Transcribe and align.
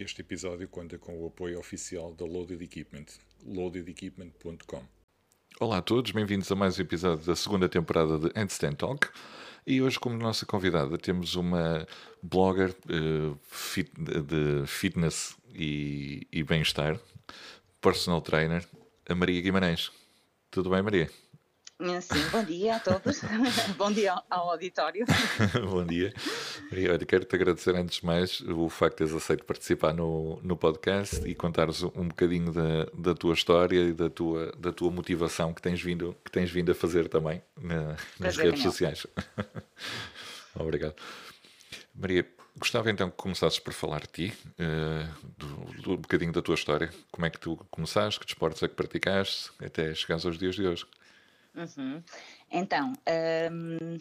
Este 0.00 0.22
episódio 0.22 0.66
conta 0.66 0.96
com 0.96 1.22
o 1.22 1.26
apoio 1.26 1.58
oficial 1.58 2.14
da 2.14 2.24
Loaded 2.24 2.64
Equipment, 2.64 3.04
loadedequipment.com. 3.44 4.82
Olá 5.60 5.76
a 5.76 5.82
todos, 5.82 6.10
bem-vindos 6.12 6.50
a 6.50 6.56
mais 6.56 6.78
um 6.78 6.82
episódio 6.82 7.26
da 7.26 7.36
segunda 7.36 7.68
temporada 7.68 8.18
de 8.18 8.32
Handstand 8.34 8.76
Talk. 8.76 9.10
E 9.66 9.82
hoje, 9.82 10.00
como 10.00 10.16
nossa 10.16 10.46
convidada, 10.46 10.96
temos 10.96 11.34
uma 11.34 11.86
blogger 12.22 12.70
uh, 12.70 13.38
fit, 13.42 13.92
de 13.92 14.66
fitness 14.66 15.36
e, 15.54 16.26
e 16.32 16.42
bem-estar, 16.42 16.98
personal 17.78 18.22
trainer, 18.22 18.66
a 19.06 19.14
Maria 19.14 19.42
Guimarães. 19.42 19.92
Tudo 20.50 20.70
bem, 20.70 20.80
Maria? 20.80 21.10
Sim, 21.80 22.28
bom 22.30 22.44
dia 22.44 22.76
a 22.76 22.80
todos. 22.80 23.22
bom 23.78 23.90
dia 23.90 24.12
ao 24.28 24.50
auditório. 24.50 25.06
bom 25.70 25.82
dia. 25.82 26.12
Maria, 26.70 26.92
olha, 26.92 27.06
quero-te 27.06 27.34
agradecer 27.34 27.74
antes 27.74 28.00
de 28.00 28.06
mais 28.06 28.40
o 28.42 28.68
facto 28.68 28.96
de 28.96 28.96
teres 28.98 29.14
aceito 29.14 29.44
participar 29.44 29.94
no, 29.94 30.38
no 30.42 30.58
podcast 30.58 31.26
e 31.26 31.34
contares 31.34 31.82
um 31.82 32.08
bocadinho 32.08 32.52
da, 32.52 32.84
da 32.92 33.14
tua 33.14 33.32
história 33.32 33.80
e 33.80 33.94
da 33.94 34.10
tua, 34.10 34.52
da 34.58 34.70
tua 34.70 34.90
motivação 34.90 35.54
que 35.54 35.62
tens 35.62 35.80
vindo, 35.80 36.14
que 36.22 36.30
tens 36.30 36.50
vindo 36.50 36.70
a 36.70 36.74
fazer 36.74 37.08
também 37.08 37.42
na, 37.58 37.96
nas 38.18 38.36
redes 38.36 38.62
sociais. 38.62 39.06
Obrigado. 40.54 40.96
Maria, 41.94 42.26
gostava 42.58 42.90
então 42.90 43.08
que 43.08 43.16
começasses 43.16 43.58
por 43.58 43.72
falar 43.72 44.00
de 44.00 44.08
ti, 44.08 44.34
uh, 44.58 45.28
do, 45.38 45.82
do, 45.82 45.92
um 45.92 45.96
bocadinho 45.96 46.32
da 46.32 46.42
tua 46.42 46.56
história. 46.56 46.90
Como 47.10 47.24
é 47.24 47.30
que 47.30 47.40
tu 47.40 47.56
começaste, 47.70 48.20
que 48.20 48.26
desportos 48.26 48.62
é 48.62 48.68
que 48.68 48.74
praticaste, 48.74 49.50
até 49.64 49.94
chegares 49.94 50.26
aos 50.26 50.36
dias 50.36 50.54
de 50.54 50.66
hoje. 50.66 50.84
Uhum. 51.54 52.02
Então, 52.50 52.92
um, 53.52 53.98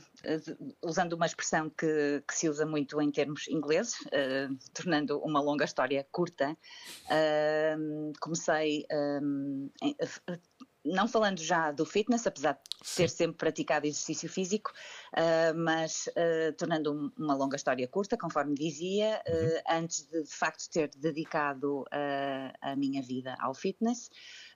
usando 0.83 1.13
uma 1.13 1.25
expressão 1.25 1.69
que, 1.69 2.23
que, 2.27 2.35
se 2.35 2.47
usa 2.47 2.65
muito 2.65 3.01
em 3.01 3.11
termos 3.11 3.47
ingleses, 3.47 3.99
uh, 4.01 4.55
tornando 4.73 5.19
uma 5.19 5.41
longa 5.41 5.65
história 5.65 6.05
curta, 6.11 6.51
uh, 7.05 8.13
comecei, 8.19 8.85
um, 8.91 9.69
em, 9.81 9.95
não 10.85 11.07
falando 11.07 11.39
já 11.39 11.71
do 11.71 11.85
fitness, 11.85 12.25
apesar 12.25 12.53
de 12.53 12.95
ter 12.95 13.09
sempre 13.09 13.37
praticado 13.37 13.85
exercício 13.85 14.29
físico, 14.29 14.71
uh, 15.13 15.57
mas 15.57 16.07
tornando 16.57 17.11
uma 17.17 17.35
longa 17.35 17.55
história 17.55 17.87
curta, 17.87 18.17
conforme 18.17 18.53
dizia, 18.55 19.21
uhum. 19.27 19.77
antes 19.77 20.07
de 20.07 20.23
de 20.23 20.35
facto 20.35 20.69
ter 20.69 20.89
dedicado 20.95 21.83
a 22.61 22.75
minha 22.75 23.01
vida 23.01 23.35
ao 23.39 23.53
fitness. 23.53 24.09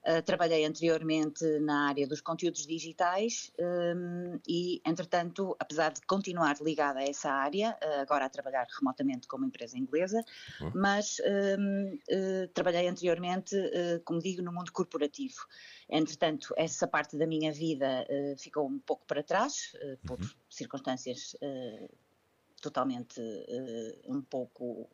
Uh, 0.06 0.20
trabalhei 0.22 0.66
anteriormente 0.66 1.42
na 1.60 1.88
área 1.88 2.06
dos 2.06 2.20
conteúdos 2.20 2.66
digitais 2.66 3.50
um, 3.58 4.38
e, 4.46 4.82
entretanto, 4.84 5.56
apesar 5.58 5.94
de 5.94 6.02
continuar 6.02 6.60
ligada 6.60 6.98
a 6.98 7.04
essa 7.04 7.30
área, 7.30 7.74
uh, 7.82 8.00
agora 8.02 8.26
a 8.26 8.28
trabalhar 8.28 8.66
remotamente 8.78 9.26
como 9.26 9.46
empresa 9.46 9.78
inglesa, 9.78 10.22
uhum. 10.60 10.72
mas 10.74 11.16
um, 11.20 11.94
uh, 11.94 11.98
eh, 12.10 12.50
trabalhei 12.52 12.86
anteriormente, 12.86 13.56
como 14.04 14.20
digo, 14.20 14.42
no 14.42 14.52
mundo 14.52 14.70
corporativo. 14.72 15.46
Entretanto, 15.88 16.52
essa 16.58 16.86
parte 16.86 17.16
da 17.16 17.26
minha 17.26 17.50
vida 17.50 18.06
ficou 18.36 18.66
um 18.66 18.78
pouco 18.78 19.06
para 19.06 19.22
trás, 19.22 19.72
por 20.06 20.20
uhum. 20.20 20.28
circunstâncias 20.50 21.36
totalmente 22.60 23.20
um 24.06 24.20
pouco 24.22 24.88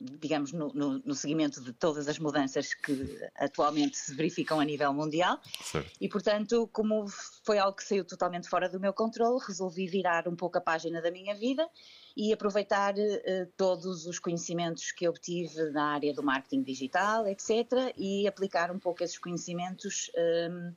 digamos, 0.00 0.52
no, 0.52 0.72
no, 0.72 0.98
no, 1.04 1.14
seguimento 1.14 1.60
de 1.60 1.72
todas 1.72 2.06
as 2.06 2.18
mudanças 2.18 2.72
que 2.72 3.18
atualmente 3.34 3.96
se 3.96 4.14
verificam 4.14 4.60
a 4.60 4.64
nível 4.64 4.92
mundial. 4.92 5.40
Certo. 5.60 5.90
E, 6.00 6.08
portanto, 6.08 6.68
como 6.72 7.06
foi 7.44 7.58
algo 7.58 7.76
que 7.76 7.84
saiu 7.84 8.04
totalmente 8.04 8.48
fora 8.48 8.68
do 8.68 8.78
meu 8.78 8.92
controle, 8.92 9.40
resolvi 9.44 9.88
virar 9.88 10.28
um 10.28 10.36
pouco 10.36 10.58
a 10.58 10.60
página 10.60 11.02
da 11.02 11.10
minha 11.10 11.34
vida 11.34 11.68
e 12.16 12.32
aproveitar 12.32 12.94
uh, 12.94 13.52
todos 13.56 14.06
os 14.06 14.18
conhecimentos 14.18 14.92
que 14.92 15.08
obtive 15.08 15.70
na 15.70 15.94
área 15.94 16.14
do 16.14 16.22
marketing 16.22 16.62
digital, 16.62 17.26
etc., 17.26 17.92
e 17.96 18.26
aplicar 18.26 18.70
um 18.70 18.78
pouco 18.78 19.02
esses 19.02 19.18
conhecimentos. 19.18 20.10
Um, 20.16 20.72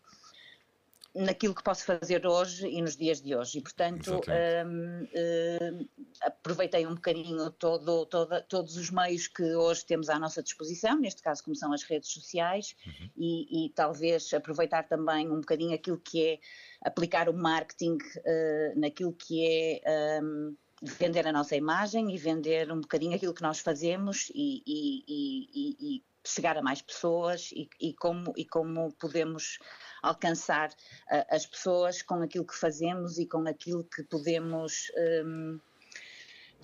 naquilo 1.14 1.54
que 1.54 1.64
posso 1.64 1.84
fazer 1.84 2.26
hoje 2.26 2.67
e 2.67 2.81
nos 2.81 2.96
dias 2.96 3.22
de 3.22 3.35
hoje. 3.35 3.59
E, 3.59 3.62
portanto, 3.62 4.22
um, 4.66 5.03
um, 5.03 5.88
aproveitei 6.22 6.88
um 6.88 6.96
bocadinho 6.96 7.52
todo, 7.52 8.06
todo, 8.06 8.41
todos 8.44 8.78
os 8.78 8.90
meios 8.90 9.28
que 9.28 9.44
hoje 9.56 9.85
temos 9.85 10.09
à 10.09 10.18
nossa 10.18 10.41
disposição, 10.41 10.97
neste 10.97 11.22
caso, 11.22 11.44
como 11.44 11.56
são 11.56 11.74
as 11.74 11.84
redes 11.84 12.09
sociais, 12.09 12.75
uhum. 12.85 13.09
e, 13.18 13.66
e, 13.66 13.69
talvez 13.72 14.34
aproveitar 14.34 14.88
também 14.88 15.30
um 15.30 15.41
bocadinho 15.41 15.75
aquilo 15.75 15.97
que 15.97 16.25
é 16.25 16.40
aplicar 16.81 17.28
o 17.28 17.34
marketing 17.34 17.97
uh, 17.97 18.80
naquilo 18.80 19.14
que 19.14 19.46
é. 19.46 20.22
Um, 20.22 20.56
vender 20.84 21.28
a 21.28 21.31
nossa 21.31 21.56
imagem 21.56 22.12
e 22.12 22.18
vender 22.18 22.72
um 22.72 22.81
bocadinho 22.81 23.16
aquilo 23.16 23.35
que 23.35 23.44
nós 23.44 23.59
fazemos 23.59 24.31
e, 24.34 24.64
e, 24.66 25.96
e 25.97 26.03
chegar 26.25 26.58
a 26.58 26.62
mais 26.62 26.81
pessoas 26.81 27.52
e, 27.80 27.94
como, 27.94 28.34
e 28.35 28.46
como 28.46 28.91
podemos 28.94 29.59
alcançar 30.01 30.69
uh, 30.69 31.25
as 31.29 31.45
pessoas 31.45 32.01
com 32.01 32.16
aquilo 32.16 32.45
que 32.45 32.56
fazemos 32.56 33.17
e 33.17 33.25
com 33.25 33.47
aquilo 33.47 33.84
que 33.84 34.03
podemos 34.03 34.91
um, 35.25 35.59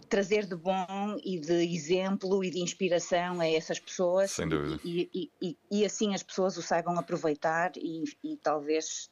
trazer 0.09 0.45
de 0.45 0.55
bom 0.55 1.17
e 1.23 1.39
de 1.39 1.73
exemplo 1.73 2.43
e 2.43 2.49
de 2.49 2.59
inspiração 2.59 3.39
a 3.39 3.47
essas 3.47 3.79
pessoas. 3.79 4.31
Sem 4.31 4.47
dúvida. 4.47 4.79
E, 4.83 5.09
e, 5.13 5.31
e, 5.41 5.57
e 5.71 5.85
assim 5.85 6.13
as 6.13 6.23
pessoas 6.23 6.57
o 6.57 6.61
saibam 6.61 6.97
aproveitar 6.97 7.71
e, 7.75 8.03
talvez 8.41 9.09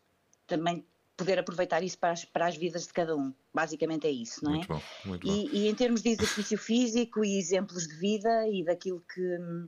também 0.47 0.85
poder 1.17 1.39
aproveitar 1.39 1.81
isso 1.81 1.97
para 1.97 2.11
as, 2.11 2.25
para 2.25 2.47
as 2.47 2.57
vidas 2.57 2.87
de 2.87 2.93
cada 2.93 3.15
um. 3.15 3.33
Basicamente 3.53 4.05
é 4.05 4.11
isso, 4.11 4.43
não 4.43 4.51
muito 4.51 4.65
é? 4.65 4.75
Bom, 4.75 4.81
muito 5.05 5.27
bom. 5.27 5.33
E, 5.33 5.67
em 5.67 5.75
termos 5.75 6.01
de 6.01 6.09
exercício 6.09 6.57
físico 6.57 7.23
e 7.23 7.37
exemplos 7.39 7.87
de 7.87 7.95
vida 7.95 8.47
e 8.47 8.63
daquilo 8.63 9.01
que 9.13 9.21
hum, 9.21 9.67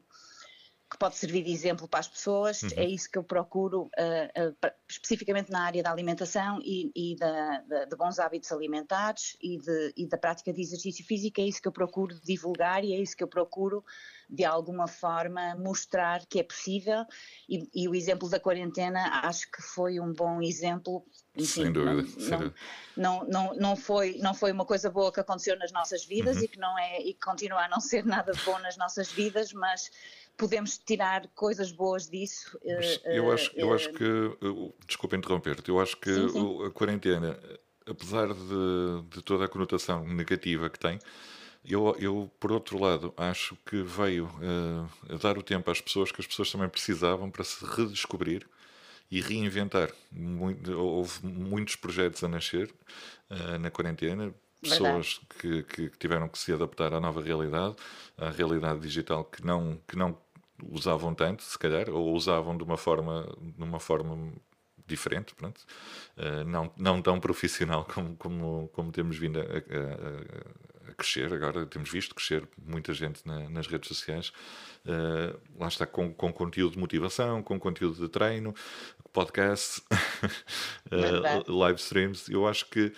que 0.90 0.98
pode 0.98 1.18
servir 1.18 1.44
de 1.44 1.52
exemplo 1.52 1.88
para 1.88 2.00
as 2.00 2.08
pessoas, 2.08 2.62
uhum. 2.64 2.70
é 2.78 2.86
isso 2.86 3.10
que 3.12 3.18
eu 3.18 3.24
procuro, 3.24 3.84
uh, 3.84 4.50
uh, 4.50 4.72
especificamente 4.88 5.52
na 5.52 5.66
área 5.66 5.84
da 5.84 5.92
alimentação 5.92 6.60
e, 6.64 6.92
e 6.96 7.16
da, 7.18 7.62
da, 7.62 7.86
de 7.86 7.96
bons 7.96 8.20
hábitos 8.20 8.52
alimentares 8.54 9.36
e, 9.42 9.58
de, 9.58 9.94
e, 9.98 10.08
da 10.08 10.18
prática 10.18 10.54
de 10.54 10.62
exercício 10.62 11.06
físico, 11.06 11.42
é 11.42 11.44
isso 11.44 11.62
que 11.62 11.68
eu 11.68 11.74
procuro 11.74 12.18
divulgar 12.24 12.86
e 12.86 12.94
é 12.94 13.00
isso 13.02 13.18
que 13.18 13.24
eu 13.24 13.28
procuro, 13.28 13.84
de 14.30 14.46
alguma 14.46 14.88
forma, 14.88 15.56
mostrar 15.56 16.26
que 16.26 16.40
é 16.40 16.44
possível. 16.44 17.06
E, 17.50 17.70
e 17.76 17.88
o 17.90 17.94
exemplo 17.94 18.30
da 18.30 18.40
quarentena 18.40 19.22
acho 19.24 19.52
que 19.52 19.62
foi 19.62 20.00
um 20.00 20.14
bom 20.14 20.42
exemplo. 20.42 21.06
Enfim, 21.36 21.64
sem 21.64 21.72
dúvida. 21.72 21.94
Não, 21.96 22.08
sem 22.08 22.30
dúvida. 22.30 22.56
Não, 22.96 23.26
não, 23.26 23.56
não, 23.56 23.76
foi, 23.76 24.18
não 24.20 24.34
foi 24.34 24.54
uma 24.54 24.66
coisa 24.66 24.90
boa 24.90 25.12
que 25.12 25.20
aconteceu 25.20 25.58
nas 25.60 25.72
nossas 25.72 26.06
vidas 26.06 26.38
uhum. 26.38 26.44
e 26.44 26.48
que 26.48 26.60
não 26.60 26.80
é 26.80 27.02
e 27.02 27.14
que 27.14 27.20
continua 27.20 27.66
a 27.66 27.68
não 27.68 27.82
ser 27.82 28.06
nada 28.06 28.32
bom 28.46 28.58
nas 28.60 28.78
nossas 28.78 29.12
vidas, 29.12 29.52
mas 29.52 29.92
podemos 30.38 30.78
tirar 30.78 31.28
coisas 31.36 31.72
boas 31.72 32.08
disso. 32.08 32.58
Eh, 32.64 33.18
eu 33.18 33.32
acho, 33.32 33.52
eu 33.56 33.74
acho 33.74 33.90
eh, 33.90 33.94
que, 33.94 34.38
desculpa 34.86 35.16
interromper-te, 35.16 35.70
eu 35.70 35.80
acho 35.80 35.98
que 35.98 36.14
sim, 36.14 36.30
sim. 36.30 36.66
a 36.66 36.70
quarentena, 36.70 37.40
apesar 37.86 38.28
de, 38.34 39.02
de, 39.10 39.22
toda 39.24 39.46
a 39.46 39.48
conotação 39.48 40.08
negativa 40.08 40.70
que 40.70 40.80
tem, 40.80 41.00
eu, 41.66 41.96
eu, 42.00 42.32
por 42.40 42.52
outro 42.52 42.80
lado, 42.80 43.14
acho 43.18 43.58
que 43.66 43.82
veio 43.82 44.26
uh, 44.26 45.18
dar 45.18 45.38
o 45.38 45.44
tempo 45.44 45.70
às 45.70 45.82
pessoas 45.82 46.12
que 46.12 46.22
as 46.22 46.28
pessoas 46.28 46.50
também 46.50 46.70
precisavam 46.70 47.30
para 47.30 47.44
se 47.44 47.66
redescobrir 47.66 48.48
e 49.12 49.20
reinventar. 49.20 49.92
Muito, 50.12 50.72
houve 50.72 51.26
muitos 51.26 51.76
projetos 51.76 52.24
a 52.24 52.28
nascer 52.30 52.74
uh, 53.30 53.58
na 53.60 53.70
quarentena, 53.70 54.34
pessoas 54.62 55.20
que, 55.40 55.64
que, 55.64 55.90
tiveram 55.98 56.28
que 56.28 56.38
se 56.40 56.54
adaptar 56.54 56.94
à 56.94 57.00
nova 57.00 57.22
realidade, 57.22 57.76
à 58.18 58.30
realidade 58.30 58.80
digital 58.80 59.26
que 59.26 59.46
não, 59.46 59.80
que 59.88 59.96
não 59.98 60.18
usavam 60.64 61.14
tanto, 61.14 61.44
se 61.44 61.58
calhar, 61.58 61.90
ou 61.90 62.14
usavam 62.14 62.58
de 62.58 62.64
uma 62.64 62.78
forma, 62.78 63.28
de 63.42 63.64
uma 63.64 63.80
forma 63.80 64.34
diferente, 64.88 65.36
pronto. 65.36 65.62
Uh, 66.18 66.44
não, 66.46 66.72
não 66.78 67.02
tão 67.02 67.20
profissional 67.20 67.86
como, 67.86 68.16
como, 68.16 68.70
como 68.74 68.92
temos 68.92 69.18
vindo 69.18 69.40
a, 69.40 69.44
a, 69.44 70.90
a, 70.90 70.94
crescer 70.94 71.32
agora, 71.34 71.66
temos 71.66 71.92
visto 71.92 72.16
crescer 72.16 72.48
muita 72.58 72.94
gente 72.94 73.22
na, 73.26 73.50
nas 73.50 73.68
redes 73.68 73.90
sociais, 73.90 74.32
uh, 74.86 75.38
lá 75.60 75.68
está 75.68 75.86
com, 75.86 76.14
com 76.14 76.32
conteúdo 76.32 76.74
de 76.74 76.80
motivação, 76.80 77.44
com 77.44 77.60
conteúdo 77.60 78.02
de 78.02 78.10
treino, 78.10 78.56
podcast, 79.12 79.82
uh, 80.92 81.52
live 81.52 81.80
streams, 81.80 82.32
eu 82.32 82.48
acho 82.48 82.68
que 82.70 82.94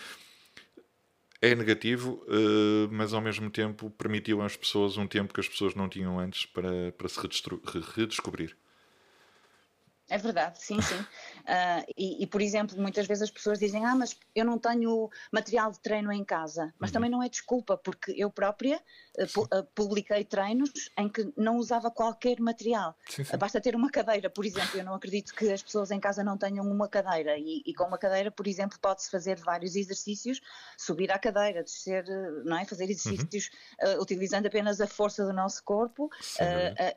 é 1.41 1.55
negativo, 1.55 2.23
uh, 2.27 2.89
mas 2.91 3.13
ao 3.13 3.21
mesmo 3.21 3.49
tempo 3.49 3.89
permitiu 3.91 4.41
às 4.41 4.57
pessoas 4.57 4.97
um 4.97 5.07
tempo 5.07 5.33
que 5.33 5.39
as 5.39 5.47
pessoas 5.47 5.73
não 5.73 5.87
tinham 5.87 6.19
antes 6.19 6.45
para, 6.45 6.91
para 6.97 7.07
se 7.07 7.19
redescobrir. 7.95 8.55
É 10.09 10.17
verdade, 10.17 10.59
sim, 10.59 10.81
sim. 10.81 10.99
Uh, 10.99 11.93
e, 11.95 12.23
e, 12.23 12.27
por 12.27 12.41
exemplo, 12.41 12.75
muitas 12.81 13.05
vezes 13.05 13.23
as 13.23 13.31
pessoas 13.31 13.59
dizem: 13.59 13.85
Ah, 13.85 13.95
mas 13.95 14.17
eu 14.33 14.43
não 14.43 14.57
tenho 14.57 15.09
material 15.31 15.71
de 15.71 15.79
treino 15.79 16.11
em 16.11 16.23
casa. 16.23 16.73
Mas 16.79 16.89
uhum. 16.89 16.93
também 16.93 17.09
não 17.11 17.21
é 17.21 17.29
desculpa, 17.29 17.77
porque 17.77 18.13
eu 18.17 18.31
própria 18.31 18.81
uh, 19.19 19.27
pu 19.27 19.43
uh, 19.43 19.63
publiquei 19.75 20.23
treinos 20.23 20.71
em 20.97 21.07
que 21.07 21.31
não 21.37 21.57
usava 21.57 21.91
qualquer 21.91 22.39
material. 22.39 22.95
Sim, 23.07 23.23
sim. 23.23 23.37
Basta 23.37 23.61
ter 23.61 23.75
uma 23.75 23.91
cadeira, 23.91 24.31
por 24.31 24.45
exemplo. 24.45 24.79
Eu 24.79 24.83
não 24.83 24.95
acredito 24.95 25.33
que 25.35 25.51
as 25.51 25.61
pessoas 25.61 25.91
em 25.91 25.99
casa 25.99 26.23
não 26.23 26.37
tenham 26.37 26.65
uma 26.65 26.87
cadeira. 26.87 27.37
E, 27.37 27.61
e 27.63 27.73
com 27.75 27.83
uma 27.83 27.97
cadeira, 27.97 28.31
por 28.31 28.47
exemplo, 28.47 28.79
pode-se 28.81 29.11
fazer 29.11 29.39
vários 29.39 29.75
exercícios, 29.75 30.41
subir 30.75 31.11
à 31.11 31.19
cadeira, 31.19 31.63
descer, 31.63 32.03
não 32.43 32.57
é? 32.57 32.65
Fazer 32.65 32.89
exercícios 32.89 33.51
uhum. 33.79 34.01
utilizando 34.01 34.47
apenas 34.47 34.81
a 34.81 34.87
força 34.87 35.23
do 35.23 35.33
nosso 35.33 35.63
corpo. 35.63 36.09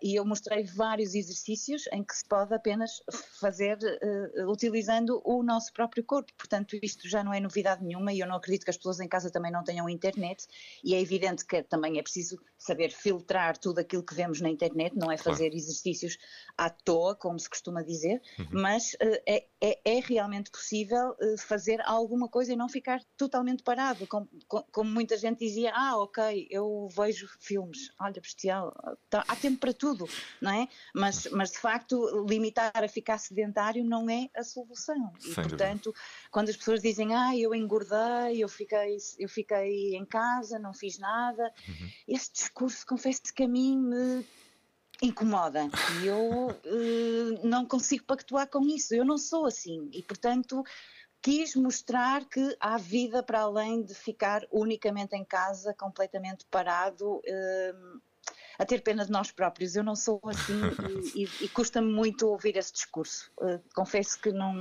e 0.02 0.14
eu 0.14 0.24
mostrei 0.24 0.64
vários 0.64 1.14
exercícios 1.14 1.84
em 1.92 2.02
que 2.02 2.16
se 2.16 2.24
pode 2.24 2.54
apenas 2.54 3.01
fazer 3.40 3.78
uh, 3.78 4.50
utilizando 4.50 5.20
o 5.24 5.42
nosso 5.42 5.72
próprio 5.72 6.04
corpo. 6.04 6.32
Portanto, 6.36 6.76
isto 6.82 7.08
já 7.08 7.22
não 7.22 7.32
é 7.32 7.40
novidade 7.40 7.84
nenhuma 7.84 8.12
e 8.12 8.20
eu 8.20 8.26
não 8.26 8.36
acredito 8.36 8.64
que 8.64 8.70
as 8.70 8.76
pessoas 8.76 9.00
em 9.00 9.08
casa 9.08 9.30
também 9.30 9.50
não 9.50 9.64
tenham 9.64 9.88
internet 9.88 10.46
e 10.84 10.94
é 10.94 11.00
evidente 11.00 11.44
que 11.44 11.62
também 11.62 11.98
é 11.98 12.02
preciso 12.02 12.40
saber 12.62 12.90
filtrar 12.90 13.58
tudo 13.58 13.80
aquilo 13.80 14.02
que 14.02 14.14
vemos 14.14 14.40
na 14.40 14.48
internet, 14.48 14.96
não 14.96 15.10
é 15.10 15.16
fazer 15.16 15.50
claro. 15.50 15.56
exercícios 15.56 16.16
à 16.56 16.70
toa, 16.70 17.14
como 17.16 17.38
se 17.38 17.48
costuma 17.48 17.82
dizer, 17.82 18.22
uhum. 18.38 18.46
mas 18.52 18.92
uh, 18.94 19.20
é, 19.26 19.46
é, 19.60 19.80
é, 19.84 20.00
realmente 20.00 20.50
possível 20.50 21.10
uh, 21.10 21.38
fazer 21.38 21.80
alguma 21.84 22.28
coisa 22.28 22.52
e 22.52 22.56
não 22.56 22.68
ficar 22.68 23.00
totalmente 23.16 23.62
parado, 23.62 24.06
como, 24.06 24.28
como, 24.46 24.90
muita 24.90 25.16
gente 25.16 25.40
dizia, 25.40 25.72
ah, 25.74 25.96
ok, 25.98 26.46
eu 26.50 26.88
vejo 26.96 27.28
filmes, 27.40 27.90
olha, 28.00 28.20
bestial, 28.20 28.72
tá, 29.10 29.24
há 29.26 29.34
tempo 29.34 29.58
para 29.58 29.72
tudo, 29.72 30.08
não 30.40 30.52
é? 30.52 30.68
Mas, 30.94 31.26
mas 31.32 31.50
de 31.50 31.58
facto, 31.58 32.24
limitar 32.28 32.72
a 32.74 32.88
ficar 32.92 33.18
sedentário 33.18 33.84
não 33.84 34.08
é 34.08 34.28
a 34.36 34.42
solução. 34.42 35.12
E, 35.18 35.34
Sem 35.34 35.44
portanto, 35.44 35.84
dúvida. 35.86 36.04
quando 36.30 36.48
as 36.48 36.56
pessoas 36.56 36.80
dizem, 36.80 37.14
ah, 37.14 37.36
eu 37.36 37.54
engordei, 37.54 38.42
eu 38.42 38.48
fiquei, 38.48 38.96
eu 39.18 39.28
fiquei 39.28 39.96
em 39.96 40.04
casa, 40.04 40.58
não 40.58 40.72
fiz 40.72 40.98
nada, 40.98 41.52
uhum. 41.68 41.90
esse 42.08 42.32
discurso, 42.32 42.86
confesso 42.86 43.22
que 43.34 43.42
a 43.42 43.48
mim 43.48 43.78
me 43.78 44.24
incomoda 45.02 45.68
e 46.00 46.06
eu 46.06 46.48
uh, 46.48 47.46
não 47.46 47.66
consigo 47.66 48.04
pactuar 48.04 48.46
com 48.48 48.60
isso. 48.64 48.94
Eu 48.94 49.04
não 49.04 49.18
sou 49.18 49.46
assim 49.46 49.90
e, 49.92 50.02
portanto, 50.02 50.62
quis 51.20 51.56
mostrar 51.56 52.24
que 52.24 52.56
há 52.60 52.76
vida 52.78 53.22
para 53.22 53.40
além 53.40 53.82
de 53.82 53.94
ficar 53.94 54.46
unicamente 54.50 55.16
em 55.16 55.24
casa, 55.24 55.74
completamente 55.74 56.44
parado. 56.50 57.16
Uh, 57.18 58.00
a 58.58 58.64
ter 58.64 58.82
pena 58.82 59.04
de 59.04 59.10
nós 59.10 59.30
próprios. 59.30 59.76
Eu 59.76 59.82
não 59.82 59.94
sou 59.94 60.20
assim 60.24 60.60
e, 61.14 61.24
e, 61.24 61.44
e 61.44 61.48
custa-me 61.48 61.92
muito 61.92 62.26
ouvir 62.28 62.56
esse 62.56 62.72
discurso. 62.72 63.30
Uh, 63.38 63.60
confesso 63.74 64.20
que 64.20 64.32
não, 64.32 64.54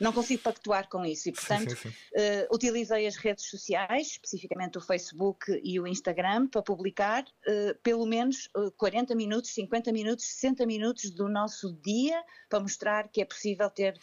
não 0.00 0.12
consigo 0.12 0.42
pactuar 0.42 0.88
com 0.88 1.04
isso 1.04 1.28
e, 1.28 1.32
portanto, 1.32 1.70
sim, 1.70 1.76
sim, 1.76 1.90
sim. 1.90 1.94
Uh, 2.14 2.54
utilizei 2.54 3.06
as 3.06 3.16
redes 3.16 3.46
sociais, 3.46 4.08
especificamente 4.08 4.78
o 4.78 4.80
Facebook 4.80 5.60
e 5.62 5.80
o 5.80 5.86
Instagram, 5.86 6.48
para 6.48 6.62
publicar 6.62 7.24
uh, 7.24 7.74
pelo 7.82 8.06
menos 8.06 8.48
40 8.76 9.14
minutos, 9.14 9.52
50 9.54 9.92
minutos, 9.92 10.24
60 10.26 10.66
minutos 10.66 11.10
do 11.10 11.28
nosso 11.28 11.72
dia 11.82 12.22
para 12.48 12.60
mostrar 12.60 13.08
que 13.08 13.20
é 13.20 13.24
possível 13.24 13.70
ter 13.70 13.98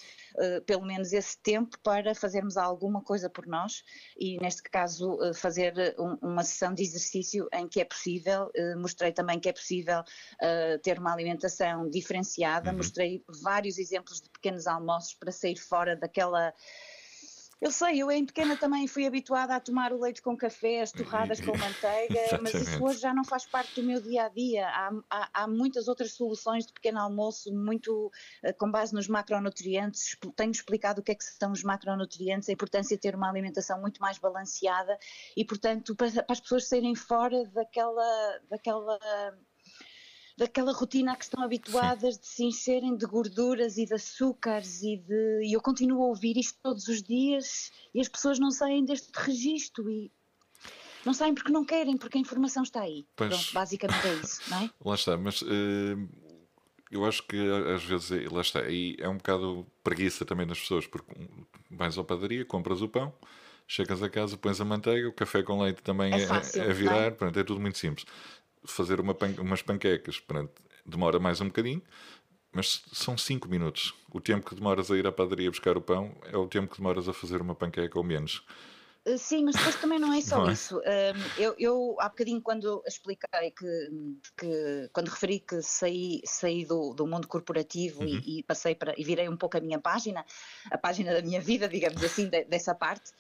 pelo 0.66 0.86
menos 0.86 1.12
esse 1.14 1.38
tempo 1.40 1.78
para 1.80 2.14
fazermos 2.14 2.58
alguma 2.58 3.02
coisa 3.02 3.30
por 3.30 3.48
nós 3.48 3.84
e, 4.18 4.40
neste 4.40 4.64
caso, 4.64 5.18
fazer 5.34 5.96
um, 5.98 6.18
uma 6.22 6.44
sessão 6.44 6.74
de 6.74 6.84
exercício 6.84 7.48
em 7.54 7.68
que 7.68 7.82
é 7.82 7.86
possível 7.86 8.52
mostrei 8.88 9.12
também 9.12 9.40
que 9.40 9.50
é 9.50 9.54
possível 9.54 10.00
uh, 10.00 10.80
ter 10.82 10.98
uma 10.98 11.14
alimentação 11.14 11.90
diferenciada, 11.90 12.72
uhum. 12.72 12.78
mostrei 12.78 13.22
vários 13.44 13.78
exemplos 13.78 14.22
de 14.22 14.30
pequenos 14.30 14.66
almoços 14.66 15.14
para 15.14 15.32
sair 15.32 15.58
fora 15.58 15.96
daquela 15.96 16.54
eu 17.60 17.72
sei, 17.72 18.02
eu 18.02 18.12
em 18.12 18.24
pequena 18.24 18.56
também 18.56 18.88
fui 18.88 19.08
habituada 19.08 19.56
a 19.56 19.60
tomar 19.60 19.92
o 19.92 20.00
leite 20.00 20.22
com 20.22 20.38
café, 20.38 20.82
as 20.82 20.92
torradas 20.92 21.42
com 21.42 21.58
manteiga, 21.58 22.20
mas 22.42 22.54
isso 22.54 22.84
hoje 22.84 23.00
já 23.00 23.14
não 23.14 23.24
faz 23.24 23.48
parte 23.48 23.82
do 23.82 23.84
meu 23.88 24.00
dia 24.00 24.26
a 24.26 24.30
dia. 24.30 24.68
Há, 24.68 24.92
há, 25.10 25.30
há 25.34 25.48
muitas 25.48 25.88
outras 25.88 26.14
soluções 26.14 26.68
de 26.68 26.74
pequeno 26.74 27.00
almoço, 27.00 27.52
muito 27.52 28.12
uh, 28.44 28.54
com 28.60 28.70
base 28.70 28.94
nos 28.94 29.08
macronutrientes. 29.08 30.16
Tenho 30.36 30.52
explicado 30.52 31.02
o 31.02 31.04
que 31.04 31.14
é 31.14 31.16
que 31.16 31.24
são 31.24 31.52
os 31.52 31.64
macronutrientes, 31.64 32.48
a 32.48 32.54
importância 32.54 32.96
de 32.96 33.02
ter 33.02 33.16
uma 33.16 33.30
alimentação 33.30 33.82
muito 33.82 34.00
mais 34.00 34.20
balanceada 34.20 34.98
e, 35.36 35.44
portanto, 35.44 35.96
para, 35.96 36.12
para 36.12 36.34
as 36.34 36.40
pessoas 36.40 36.68
saírem 36.68 36.96
fora 36.96 37.44
daquela, 37.46 38.40
daquela 38.50 39.00
daquela 40.38 40.72
rotina 40.72 41.14
a 41.14 41.16
que 41.16 41.24
estão 41.24 41.44
habituadas 41.44 42.16
Sim. 42.16 42.22
de 42.22 42.28
se 42.28 42.44
encherem 42.44 42.96
de 42.96 43.06
gorduras 43.08 43.78
e 43.78 43.86
de 43.86 43.94
açúcares 43.96 44.84
e 44.84 44.98
de 44.98 45.42
e 45.44 45.54
eu 45.54 45.62
continuo 45.62 46.04
a 46.04 46.08
ouvir 46.08 46.38
isto 46.38 46.60
todos 46.62 46.88
os 46.88 47.02
dias 47.02 47.72
e 47.94 48.00
as 48.00 48.08
pessoas 48.08 48.38
não 48.38 48.52
saem 48.52 48.86
deste 48.86 49.10
registro 49.16 49.90
e 49.90 50.12
não 51.04 51.14
saem 51.14 51.34
porque 51.34 51.52
não 51.52 51.66
querem, 51.66 51.98
porque 51.98 52.18
a 52.18 52.22
informação 52.22 52.64
está 52.64 52.82
aí. 52.82 53.06
Pois, 53.16 53.30
Pronto, 53.30 53.54
basicamente 53.54 54.08
é 54.08 54.14
isso, 54.16 54.42
não 54.50 54.62
é? 54.62 54.70
Lá 54.84 54.96
está, 54.96 55.18
mas 55.18 55.42
uh, 55.42 56.10
eu 56.92 57.06
acho 57.06 57.24
que 57.24 57.38
às 57.74 57.84
vezes, 57.84 58.12
é, 58.12 58.30
lá 58.30 58.42
está, 58.42 58.60
é 58.62 59.08
um 59.08 59.18
bocado 59.18 59.66
preguiça 59.84 60.26
também 60.26 60.46
das 60.46 60.60
pessoas, 60.60 60.86
porque 60.86 61.12
vais 61.72 61.98
à 61.98 62.04
padaria, 62.04 62.46
compras 62.46 62.82
o 62.82 62.90
pão, 62.90 63.14
chegas 63.68 64.04
a 64.04 64.10
casa, 64.10 64.38
pões 64.38 64.60
a 64.62 64.66
manteiga, 64.66 65.08
o 65.08 65.14
café 65.14 65.44
com 65.44 65.62
leite 65.62 65.82
também 65.82 66.14
é, 66.14 66.24
é, 66.24 66.28
fácil, 66.28 66.62
é 66.62 66.74
virar, 66.74 66.98
é? 66.98 67.12
Pronto, 67.12 67.40
é 67.40 67.44
tudo 67.44 67.60
muito 67.60 67.78
simples 67.78 68.06
fazer 68.66 69.00
uma 69.00 69.14
pan 69.14 69.34
umas 69.40 69.62
panquecas, 69.62 70.20
pronto, 70.20 70.62
demora 70.86 71.20
mais 71.20 71.42
um 71.42 71.48
bocadinho, 71.48 71.82
mas 72.52 72.84
são 72.92 73.18
5 73.18 73.48
minutos. 73.48 73.94
O 74.12 74.20
tempo 74.20 74.50
que 74.50 74.56
demoras 74.56 74.90
a 74.90 74.98
ir 74.98 75.06
à 75.06 75.12
padaria 75.12 75.50
buscar 75.50 75.78
o 75.78 75.82
pão 75.82 76.16
é 76.26 76.38
o 76.38 76.48
tempo 76.48 76.72
que 76.72 76.78
demoras 76.78 77.08
a 77.08 77.14
fazer 77.14 77.42
uma 77.42 77.54
panqueca 77.54 77.98
ou 77.98 78.04
menos. 78.04 78.44
Eh, 79.08 79.18
sim, 79.18 79.46
mas 79.46 79.56
depois 79.56 79.76
também 79.76 80.00
não 80.00 80.14
é 80.14 80.22
só 80.22 80.38
não 80.44 80.50
é? 80.50 80.54
isso. 80.54 80.82
eu, 81.38 81.56
eu, 81.58 81.96
há 82.00 82.10
bocadinho, 82.10 82.42
quando 82.42 82.84
expliquei 82.86 83.52
que, 83.52 83.90
que 84.38 84.90
quando 84.92 85.08
referi 85.08 85.40
que 85.40 85.62
saí, 85.62 86.22
saí 86.26 86.66
do, 86.66 86.94
do 86.94 87.08
mundo 87.08 87.28
corporativo 87.28 88.02
uhum. 88.02 88.08
e, 88.08 88.40
e, 88.40 88.44
passei 88.44 88.76
para 88.76 88.94
e 88.98 89.04
virei 89.04 89.30
um 89.30 89.38
pouco 89.38 89.58
a 89.58 89.62
minha 89.62 89.80
página, 89.80 90.26
a 90.70 90.78
página 90.78 91.14
da 91.14 91.22
minha 91.22 91.40
vida, 91.40 91.68
digamos 91.70 92.04
assim, 92.04 92.28
de, 92.28 92.44
dessa 92.46 92.76
parte, 92.76 93.12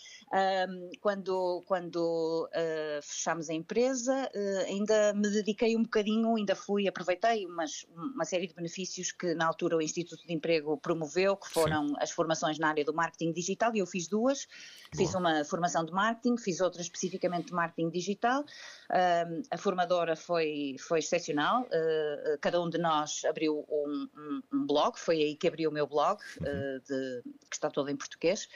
quando 1.01 1.63
quando 1.65 2.49
uh, 2.51 3.01
fechámos 3.01 3.49
a 3.49 3.53
empresa, 3.53 4.29
uh, 4.33 4.65
ainda 4.67 5.13
me 5.13 5.29
dediquei 5.29 5.75
um 5.75 5.83
bocadinho, 5.83 6.35
ainda 6.35 6.55
fui, 6.55 6.87
aproveitei 6.87 7.45
umas, 7.45 7.85
uma 7.95 8.25
série 8.25 8.47
de 8.47 8.53
benefícios 8.53 9.11
que 9.11 9.33
na 9.33 9.45
altura 9.45 9.77
o 9.77 9.81
Instituto 9.81 10.25
de 10.25 10.33
Emprego 10.33 10.77
promoveu, 10.77 11.37
que 11.37 11.49
foram 11.49 11.89
Sim. 11.89 11.95
as 11.99 12.11
formações 12.11 12.59
na 12.59 12.69
área 12.69 12.83
do 12.83 12.93
marketing 12.93 13.31
digital, 13.31 13.75
e 13.75 13.79
eu 13.79 13.85
fiz 13.85 14.07
duas. 14.07 14.47
Boa. 14.47 15.05
Fiz 15.05 15.15
uma 15.15 15.43
formação 15.43 15.76
de 15.85 15.91
marketing, 15.91 16.37
fiz 16.37 16.61
outra 16.61 16.81
especificamente 16.81 17.47
de 17.47 17.53
marketing 17.53 17.89
digital. 17.89 18.43
Um, 18.91 19.41
a 19.51 19.57
formadora 19.57 20.15
foi, 20.15 20.75
foi 20.79 20.99
excepcional, 20.99 21.63
uh, 21.63 22.37
cada 22.41 22.61
um 22.61 22.69
de 22.69 22.77
nós 22.77 23.23
abriu 23.25 23.65
um, 23.69 24.07
um, 24.15 24.41
um, 24.53 24.65
blog, 24.65 24.97
foi 24.97 25.17
aí 25.17 25.35
que 25.35 25.47
abri 25.47 25.67
o 25.67 25.71
meu 25.71 25.87
blog, 25.87 26.21
uh, 26.39 26.79
de, 26.87 27.21
que 27.49 27.55
está 27.55 27.69
todo 27.69 27.89
em 27.89 27.95
português 27.95 28.47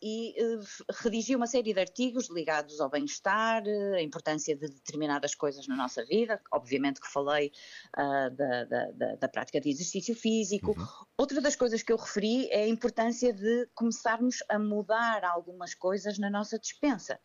e 0.00 0.34
uh, 0.42 0.60
redigi 1.02 1.34
uma 1.36 1.46
série 1.46 1.72
de 1.74 1.80
artigos 1.80 2.30
ligados 2.30 2.80
ao 2.80 2.88
bem-estar, 2.88 3.62
a 3.94 4.02
importância 4.02 4.56
de 4.56 4.68
determinadas 4.68 5.34
coisas 5.34 5.66
na 5.66 5.76
nossa 5.76 6.04
vida, 6.04 6.40
obviamente 6.52 7.00
que 7.00 7.08
falei 7.08 7.52
uh, 7.96 8.30
da, 8.34 8.64
da, 8.64 9.14
da, 9.16 9.28
prática 9.28 9.60
de 9.60 9.70
exercício 9.70 10.14
físico. 10.14 10.72
Uhum. 10.78 10.86
Outra 11.18 11.40
das 11.40 11.56
coisas 11.56 11.82
que 11.82 11.92
eu 11.92 11.96
referi 11.96 12.48
é 12.50 12.62
a 12.62 12.68
importância 12.68 13.32
de 13.32 13.68
começarmos 13.74 14.42
a 14.48 14.58
mudar 14.58 15.24
algumas 15.24 15.74
coisas 15.74 15.97
na 16.18 16.30
nossa 16.30 16.58
dispensa. 16.58 17.18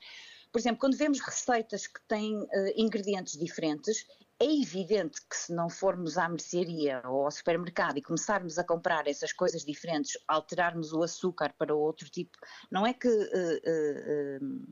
Por 0.51 0.59
exemplo, 0.59 0.79
quando 0.79 0.95
vemos 0.95 1.19
receitas 1.19 1.87
que 1.87 1.99
têm 2.07 2.35
uh, 2.35 2.47
ingredientes 2.75 3.37
diferentes, 3.37 4.05
é 4.39 4.45
evidente 4.45 5.19
que 5.29 5.35
se 5.35 5.53
não 5.53 5.69
formos 5.69 6.17
à 6.17 6.27
mercearia 6.27 7.01
ou 7.05 7.25
ao 7.25 7.31
supermercado 7.31 7.97
e 7.97 8.01
começarmos 8.01 8.57
a 8.59 8.63
comprar 8.63 9.07
essas 9.07 9.31
coisas 9.31 9.63
diferentes, 9.63 10.17
alterarmos 10.27 10.91
o 10.91 11.01
açúcar 11.01 11.53
para 11.57 11.73
outro 11.73 12.09
tipo, 12.09 12.37
não 12.69 12.85
é 12.85 12.93
que 12.93 13.07
uh, 13.07 14.41
uh, 14.41 14.67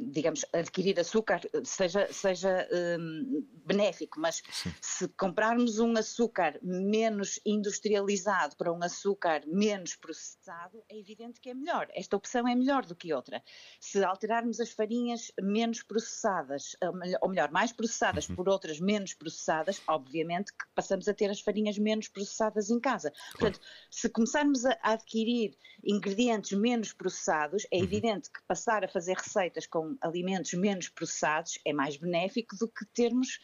digamos, 0.00 0.44
adquirir 0.52 0.98
açúcar 0.98 1.40
seja, 1.64 2.12
seja 2.12 2.68
um, 2.98 3.46
benéfico, 3.64 4.20
mas 4.20 4.42
Sim. 4.50 4.72
se 4.80 5.08
comprarmos 5.08 5.78
um 5.78 5.96
açúcar 5.96 6.58
menos 6.62 7.40
industrializado 7.46 8.56
para 8.56 8.72
um 8.72 8.82
açúcar 8.82 9.42
menos 9.46 9.94
processado, 9.94 10.82
é 10.88 10.98
evidente 10.98 11.40
que 11.40 11.50
é 11.50 11.54
melhor. 11.54 11.88
Esta 11.94 12.16
opção 12.16 12.46
é 12.46 12.54
melhor 12.54 12.84
do 12.84 12.94
que 12.94 13.12
outra. 13.12 13.42
Se 13.80 14.02
alterarmos 14.04 14.60
as 14.60 14.70
farinhas 14.70 15.32
menos 15.40 15.82
processadas, 15.82 16.76
ou 17.22 17.28
melhor, 17.28 17.50
mais 17.50 17.72
processadas 17.72 18.28
uhum. 18.28 18.36
por 18.36 18.48
outras 18.48 18.80
menos 18.80 19.14
processadas, 19.14 19.80
obviamente 19.86 20.52
que 20.52 20.64
passamos 20.74 21.08
a 21.08 21.14
ter 21.14 21.30
as 21.30 21.40
farinhas 21.40 21.78
menos 21.78 22.08
processadas 22.08 22.70
em 22.70 22.80
casa. 22.80 23.10
Claro. 23.10 23.38
Portanto, 23.38 23.60
se 23.90 24.08
começarmos 24.08 24.64
a 24.64 24.76
adquirir 24.82 25.56
ingredientes 25.84 26.58
menos 26.58 26.92
processados, 26.92 27.66
é 27.70 27.78
uhum. 27.78 27.84
evidente 27.84 28.30
que 28.30 28.42
passar 28.46 28.84
a 28.84 28.88
fazer 28.88 29.16
receitas 29.16 29.37
com 29.66 29.96
alimentos 30.00 30.52
menos 30.54 30.88
processados 30.88 31.58
é 31.64 31.72
mais 31.72 31.96
benéfico 31.96 32.56
do 32.56 32.68
que 32.68 32.84
termos 32.86 33.38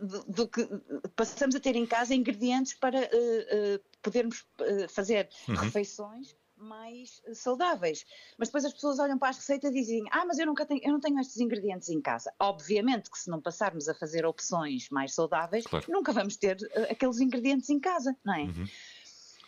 do, 0.00 0.24
do, 0.24 0.48
que 0.48 0.66
passamos 1.14 1.54
a 1.54 1.60
ter 1.60 1.76
em 1.76 1.86
casa 1.86 2.14
ingredientes 2.14 2.74
para 2.74 3.00
uh, 3.00 3.02
uh, 3.02 3.80
podermos 4.02 4.46
uh, 4.60 4.88
fazer 4.88 5.28
uhum. 5.46 5.56
refeições 5.56 6.34
mais 6.56 7.22
saudáveis. 7.34 8.04
Mas 8.36 8.48
depois 8.48 8.64
as 8.64 8.72
pessoas 8.72 8.98
olham 8.98 9.18
para 9.18 9.28
as 9.28 9.36
receitas 9.36 9.70
e 9.70 9.74
dizem: 9.74 10.04
Ah, 10.10 10.24
mas 10.26 10.38
eu, 10.38 10.46
nunca 10.46 10.66
tenho, 10.66 10.80
eu 10.82 10.92
não 10.92 11.00
tenho 11.00 11.20
estes 11.20 11.38
ingredientes 11.38 11.88
em 11.88 12.00
casa. 12.00 12.32
Obviamente 12.40 13.10
que 13.10 13.18
se 13.18 13.30
não 13.30 13.40
passarmos 13.40 13.88
a 13.88 13.94
fazer 13.94 14.26
opções 14.26 14.88
mais 14.90 15.14
saudáveis, 15.14 15.66
claro. 15.66 15.86
nunca 15.88 16.12
vamos 16.12 16.36
ter 16.36 16.56
aqueles 16.90 17.20
ingredientes 17.20 17.70
em 17.70 17.78
casa, 17.78 18.16
não 18.24 18.34
é? 18.34 18.42
Uhum. 18.42 18.66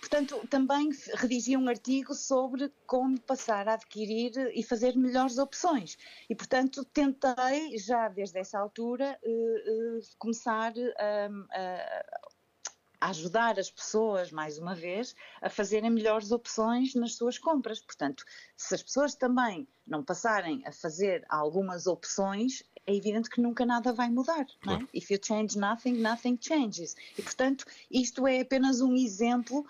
Portanto, 0.01 0.47
também 0.49 0.91
redigi 1.15 1.57
um 1.57 1.69
artigo 1.69 2.15
sobre 2.15 2.73
como 2.87 3.21
passar 3.21 3.69
a 3.69 3.75
adquirir 3.75 4.33
e 4.55 4.63
fazer 4.63 4.97
melhores 4.97 5.39
opções. 5.39 5.97
E, 6.29 6.35
portanto, 6.35 6.85
tentei, 6.87 7.77
já 7.79 8.09
desde 8.09 8.39
essa 8.39 8.59
altura, 8.59 9.19
uh, 9.23 9.99
uh, 9.99 10.01
começar 10.19 10.73
um, 10.77 11.47
a, 11.51 12.05
a 13.01 13.09
ajudar 13.11 13.59
as 13.59 13.71
pessoas, 13.71 14.31
mais 14.31 14.59
uma 14.59 14.75
vez, 14.75 15.15
a 15.41 15.49
fazerem 15.49 15.91
melhores 15.91 16.31
opções 16.33 16.95
nas 16.95 17.15
suas 17.15 17.39
compras. 17.39 17.81
Portanto, 17.81 18.25
se 18.57 18.75
as 18.75 18.83
pessoas 18.83 19.15
também 19.15 19.67
não 19.87 20.05
passarem 20.05 20.63
a 20.67 20.73
fazer 20.73 21.25
algumas 21.29 21.87
opções, 21.87 22.63
é 22.87 22.95
evidente 22.95 23.31
que 23.31 23.41
nunca 23.41 23.65
nada 23.65 23.93
vai 23.93 24.11
mudar. 24.11 24.47
Claro. 24.63 24.81
Não 24.81 24.87
é? 24.87 24.89
If 24.93 25.11
you 25.11 25.19
change 25.23 25.59
nothing, 25.59 25.95
nothing 25.95 26.39
changes. 26.41 26.95
E, 27.17 27.23
portanto, 27.23 27.65
isto 27.91 28.27
é 28.27 28.41
apenas 28.41 28.81
um 28.81 28.95
exemplo 28.95 29.65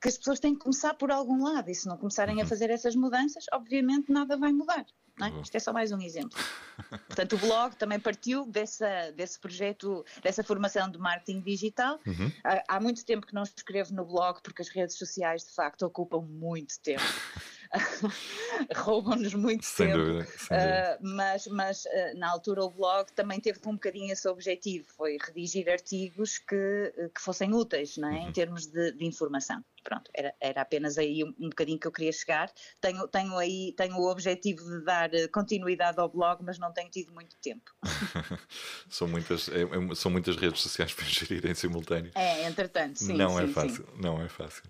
que 0.00 0.08
as 0.08 0.18
pessoas 0.18 0.40
têm 0.40 0.54
que 0.54 0.60
começar 0.60 0.94
por 0.94 1.10
algum 1.10 1.44
lado 1.44 1.70
e 1.70 1.74
se 1.74 1.86
não 1.86 1.96
começarem 1.96 2.40
a 2.40 2.42
uhum. 2.42 2.48
fazer 2.48 2.70
essas 2.70 2.94
mudanças, 2.94 3.44
obviamente 3.52 4.10
nada 4.10 4.36
vai 4.36 4.52
mudar. 4.52 4.84
É? 5.20 5.24
Uhum. 5.24 5.42
Isto 5.42 5.56
é 5.56 5.60
só 5.60 5.72
mais 5.72 5.92
um 5.92 6.00
exemplo. 6.00 6.38
Portanto, 7.06 7.36
o 7.36 7.38
blog 7.38 7.76
também 7.76 8.00
partiu 8.00 8.46
dessa, 8.46 9.12
desse 9.12 9.38
projeto, 9.38 10.04
dessa 10.22 10.42
formação 10.42 10.90
de 10.90 10.98
marketing 10.98 11.40
digital. 11.40 12.00
Uhum. 12.06 12.32
Há, 12.42 12.76
há 12.76 12.80
muito 12.80 13.04
tempo 13.04 13.26
que 13.26 13.34
não 13.34 13.42
escrevo 13.42 13.94
no 13.94 14.04
blog 14.04 14.40
porque 14.42 14.62
as 14.62 14.68
redes 14.68 14.96
sociais 14.96 15.44
de 15.44 15.54
facto 15.54 15.82
ocupam 15.82 16.22
muito 16.22 16.80
tempo. 16.80 17.02
roubam-nos 18.76 19.34
muito 19.34 19.64
sem 19.64 19.86
tempo. 19.86 19.98
Dúvida, 19.98 20.24
sem 20.26 20.58
dúvida. 20.58 20.98
Uh, 21.00 21.06
mas 21.16 21.46
mas 21.46 21.84
uh, 21.84 22.18
na 22.18 22.30
altura 22.30 22.64
o 22.64 22.70
blog 22.70 23.10
também 23.12 23.40
teve 23.40 23.60
um 23.66 23.72
bocadinho 23.72 24.12
esse 24.12 24.28
objetivo, 24.28 24.86
foi 24.96 25.16
redigir 25.20 25.68
artigos 25.70 26.38
que, 26.38 26.92
que 27.14 27.20
fossem 27.20 27.54
úteis 27.54 27.96
não 27.96 28.08
é? 28.08 28.12
Uhum. 28.12 28.28
em 28.28 28.32
termos 28.32 28.66
de, 28.66 28.92
de, 28.92 29.04
informação. 29.04 29.64
Pronto, 29.82 30.10
era, 30.14 30.34
era 30.40 30.60
apenas 30.62 30.96
aí 30.96 31.24
um, 31.24 31.34
um 31.40 31.48
bocadinho 31.48 31.78
que 31.78 31.86
eu 31.86 31.92
queria 31.92 32.12
chegar. 32.12 32.52
Tenho, 32.80 33.08
tenho 33.08 33.36
aí 33.36 33.72
tenho 33.76 33.96
o 33.96 34.08
objetivo 34.08 34.64
de 34.64 34.84
dar 34.84 35.10
continuidade 35.32 35.98
ao 35.98 36.08
blog, 36.08 36.42
mas 36.44 36.58
não 36.58 36.72
tenho 36.72 36.90
tido 36.90 37.12
muito 37.12 37.36
tempo. 37.38 37.72
são, 38.88 39.08
muitas, 39.08 39.48
é, 39.48 39.62
é, 39.62 39.94
são 39.94 40.10
muitas 40.10 40.36
redes 40.36 40.60
sociais 40.60 40.92
para 40.94 41.04
gerir 41.04 41.46
em 41.46 41.54
simultâneo. 41.54 42.12
É, 42.14 42.46
entretanto, 42.46 42.98
sim. 42.98 43.14
Não 43.14 43.38
é 43.38 43.44
sim, 43.44 43.50
é 43.50 43.52
fácil, 43.52 43.84
sim. 43.84 44.02
não 44.02 44.22
é 44.22 44.28
fácil. 44.28 44.62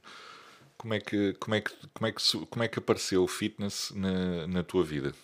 Como 0.82 0.94
é 0.94 0.98
que, 0.98 1.32
como 1.34 1.54
é 1.54 1.60
que, 1.60 1.72
como 1.94 2.06
é 2.08 2.12
que, 2.12 2.46
como 2.46 2.62
é 2.64 2.66
que 2.66 2.78
apareceu 2.80 3.22
o 3.22 3.28
fitness 3.28 3.92
na, 3.94 4.48
na 4.48 4.64
tua 4.64 4.82
vida? 4.82 5.14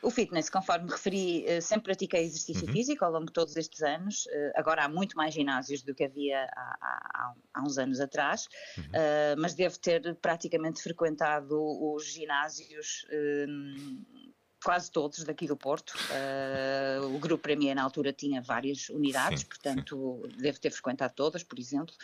O 0.00 0.12
fitness, 0.12 0.48
conforme 0.48 0.88
referi, 0.88 1.44
eh, 1.44 1.60
sempre 1.60 1.86
pratiquei 1.86 2.22
exercício 2.22 2.68
uhum. 2.68 2.72
físico 2.72 3.04
ao 3.04 3.10
longo 3.10 3.26
de 3.26 3.32
todos 3.32 3.56
estes 3.56 3.82
anos. 3.82 4.28
Eh, 4.30 4.52
agora 4.54 4.84
há 4.84 4.88
muito 4.88 5.16
mais 5.16 5.34
ginásios 5.34 5.82
do 5.82 5.92
que 5.92 6.04
havia 6.04 6.44
há, 6.44 6.76
há, 6.80 7.34
há 7.54 7.62
uns 7.62 7.78
anos 7.78 7.98
atrás, 7.98 8.46
uhum. 8.78 8.84
uh, 8.84 9.40
mas 9.40 9.54
devo 9.54 9.76
ter 9.76 10.14
praticamente 10.22 10.80
frequentado 10.80 11.58
os 11.60 12.06
ginásios. 12.06 13.04
Quase 14.64 14.90
todos 14.90 15.22
daqui 15.24 15.46
do 15.46 15.56
Porto. 15.56 15.94
Uh, 16.10 17.14
o 17.14 17.18
grupo 17.18 17.42
para 17.42 17.54
mim 17.54 17.72
na 17.74 17.82
altura 17.82 18.12
tinha 18.12 18.40
várias 18.40 18.88
unidades, 18.88 19.42
sim, 19.42 19.46
portanto 19.46 20.22
sim. 20.24 20.36
devo 20.38 20.58
ter 20.58 20.70
frequentado 20.70 21.12
todas, 21.14 21.42
por 21.42 21.58
exemplo. 21.58 21.94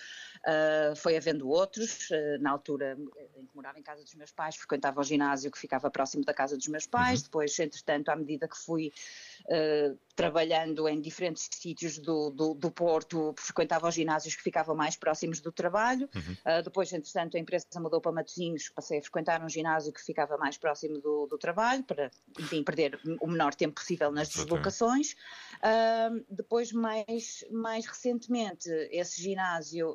Uh, 0.41 0.95
foi 0.95 1.17
havendo 1.17 1.49
outros, 1.49 2.11
uh, 2.11 2.41
na 2.41 2.51
altura 2.51 2.99
em 3.37 3.47
que 3.47 3.57
morava 3.57 3.79
em 3.79 3.83
casa 3.83 4.03
dos 4.03 4.15
meus 4.15 4.31
pais, 4.31 4.57
frequentava 4.57 5.01
o 5.01 5.05
ginásio 5.05 5.51
que 5.51 5.59
ficava 5.59 5.91
próximo 5.91 6.23
da 6.23 6.35
casa 6.35 6.57
dos 6.57 6.69
meus 6.69 6.87
pais, 6.87 7.21
uhum. 7.21 7.25
depois, 7.25 7.59
entretanto, 7.59 8.11
à 8.11 8.17
medida 8.17 8.47
que 8.47 8.59
fui 8.59 8.93
uh, 9.51 9.99
trabalhando 10.15 10.89
em 10.89 11.01
diferentes 11.01 11.49
sítios 11.51 11.99
do, 11.99 12.31
do, 12.31 12.55
do, 12.55 12.71
Porto, 12.71 13.35
frequentava 13.39 13.89
os 13.89 13.95
ginásios 13.95 14.35
que 14.35 14.43
ficavam 14.43 14.75
mais 14.77 14.95
próximos 14.95 15.41
do 15.41 15.51
trabalho, 15.51 16.09
uhum. 16.15 16.63
depois, 16.63 16.93
entretanto, 16.93 17.39
a 17.39 17.41
empresa 17.41 17.65
mudou 17.77 18.03
para 18.03 18.13
Matosinhos, 18.13 18.69
passei 18.69 18.99
a 18.99 19.03
frequentar 19.03 19.43
um 19.43 19.49
ginásio 19.49 19.91
que 19.93 20.03
ficava 20.03 20.37
mais 20.37 20.59
próximo 20.59 20.99
do, 20.99 21.27
do 21.27 21.39
trabalho, 21.39 21.83
para, 21.85 22.11
enfim, 22.39 22.63
perder 22.63 23.01
o 23.19 23.27
menor 23.27 23.55
tempo 23.55 23.77
possível 23.77 24.13
nas 24.13 24.29
deslocações. 24.29 25.17
depois, 26.29 26.71
mais, 26.71 27.43
mais 27.51 27.87
recentemente, 27.87 28.69
esse 28.91 29.23
ginásio 29.23 29.95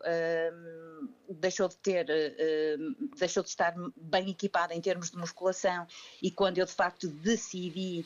deixou 1.30 1.68
de 1.68 1.78
ter, 1.78 2.06
uh, 2.06 3.16
deixou 3.18 3.44
de 3.44 3.50
estar 3.50 3.74
bem 3.96 4.30
equipada 4.30 4.74
em 4.74 4.82
termos 4.82 5.12
de 5.12 5.18
musculação 5.18 5.88
e 6.22 6.32
quando 6.32 6.58
eu 6.58 6.66
de 6.66 6.74
facto 6.74 7.08
decidi 7.08 8.06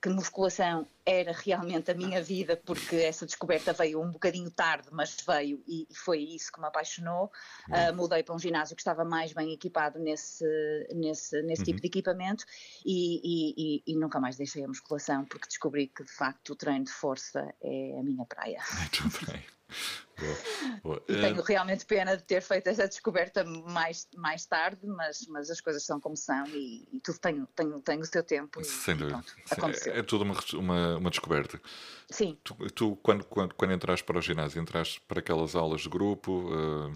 que 0.00 0.08
musculação 0.08 0.86
era 1.04 1.32
realmente 1.32 1.90
a 1.90 1.94
minha 1.94 2.22
vida, 2.22 2.56
porque 2.56 2.96
essa 2.96 3.26
descoberta 3.26 3.72
veio 3.72 4.00
um 4.00 4.10
bocadinho 4.10 4.50
tarde, 4.50 4.88
mas 4.92 5.16
veio 5.26 5.62
e 5.66 5.86
foi 5.92 6.20
isso 6.20 6.50
que 6.50 6.60
me 6.60 6.66
apaixonou. 6.66 7.30
Uh, 7.68 7.94
mudei 7.94 8.22
para 8.22 8.34
um 8.34 8.38
ginásio 8.38 8.74
que 8.74 8.80
estava 8.80 9.04
mais 9.04 9.32
bem 9.32 9.52
equipado 9.52 9.98
nesse, 9.98 10.44
nesse, 10.94 11.42
nesse 11.42 11.64
tipo 11.64 11.76
uhum. 11.76 11.80
tipo 11.80 11.80
de 11.80 11.86
equipamento 11.86 12.44
e, 12.84 13.20
e, 13.22 13.54
e, 13.56 13.82
e, 13.92 13.96
nunca 13.96 14.18
mais 14.18 14.36
deixei 14.36 14.64
a 14.64 14.68
musculação, 14.68 15.24
porque 15.24 15.46
descobri 15.46 15.88
que 15.88 16.02
de 16.02 16.12
facto 16.12 16.50
o 16.50 16.56
treino 16.56 16.84
de 16.84 16.92
força 16.92 17.52
é 17.62 17.98
a 17.98 18.02
minha 18.02 18.24
praia. 18.24 18.60
Muito 19.02 19.26
bem. 19.26 19.44
Boa, 20.20 20.36
boa. 20.82 21.02
E 21.08 21.20
tenho 21.20 21.42
realmente 21.42 21.84
pena 21.86 22.16
de 22.16 22.22
ter 22.22 22.42
feito 22.42 22.68
essa 22.68 22.86
descoberta 22.86 23.44
mais, 23.44 24.06
mais 24.16 24.44
tarde, 24.46 24.86
mas, 24.86 25.26
mas 25.28 25.50
as 25.50 25.60
coisas 25.60 25.84
são 25.84 26.00
como 26.00 26.16
são 26.16 26.46
e, 26.48 26.88
e 26.92 27.00
tudo 27.00 27.18
tem, 27.18 27.44
tem, 27.56 27.80
tem 27.80 28.00
o 28.00 28.04
seu 28.04 28.22
tempo. 28.22 28.62
Sem 28.62 28.96
dúvida. 28.96 29.24
É, 29.86 30.00
é 30.00 30.02
tudo 30.02 30.24
uma, 30.24 30.34
uma, 30.54 30.96
uma 30.98 31.10
descoberta. 31.10 31.60
Sim. 32.10 32.38
Tu, 32.44 32.54
tu, 32.70 32.96
quando, 32.96 33.24
quando, 33.24 33.54
quando 33.54 33.72
entraste 33.72 34.04
para 34.04 34.18
o 34.18 34.22
ginásio, 34.22 34.60
entraste 34.60 35.00
para 35.02 35.20
aquelas 35.20 35.54
aulas 35.54 35.82
de 35.82 35.88
grupo? 35.88 36.50
Uh, 36.50 36.92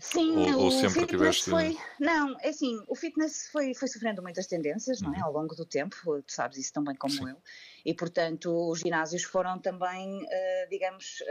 Sim, 0.00 0.54
ou, 0.54 0.64
ou 0.64 0.70
sempre 0.70 1.06
tiveste... 1.06 1.50
foi. 1.50 1.76
Não, 1.98 2.34
é 2.40 2.48
assim, 2.48 2.82
o 2.88 2.96
fitness 2.96 3.50
foi, 3.52 3.74
foi 3.74 3.86
sofrendo 3.86 4.22
muitas 4.22 4.46
tendências, 4.46 5.02
não 5.02 5.14
é? 5.14 5.18
Uhum. 5.18 5.24
Ao 5.26 5.32
longo 5.32 5.54
do 5.54 5.66
tempo, 5.66 6.22
tu 6.22 6.32
sabes 6.32 6.56
isso 6.56 6.72
tão 6.72 6.82
bem 6.82 6.94
como 6.94 7.12
Sim. 7.12 7.28
eu. 7.28 7.36
E, 7.84 7.92
portanto, 7.92 8.50
os 8.70 8.80
ginásios 8.80 9.24
foram 9.24 9.58
também, 9.58 10.22
uh, 10.22 10.68
digamos, 10.70 11.22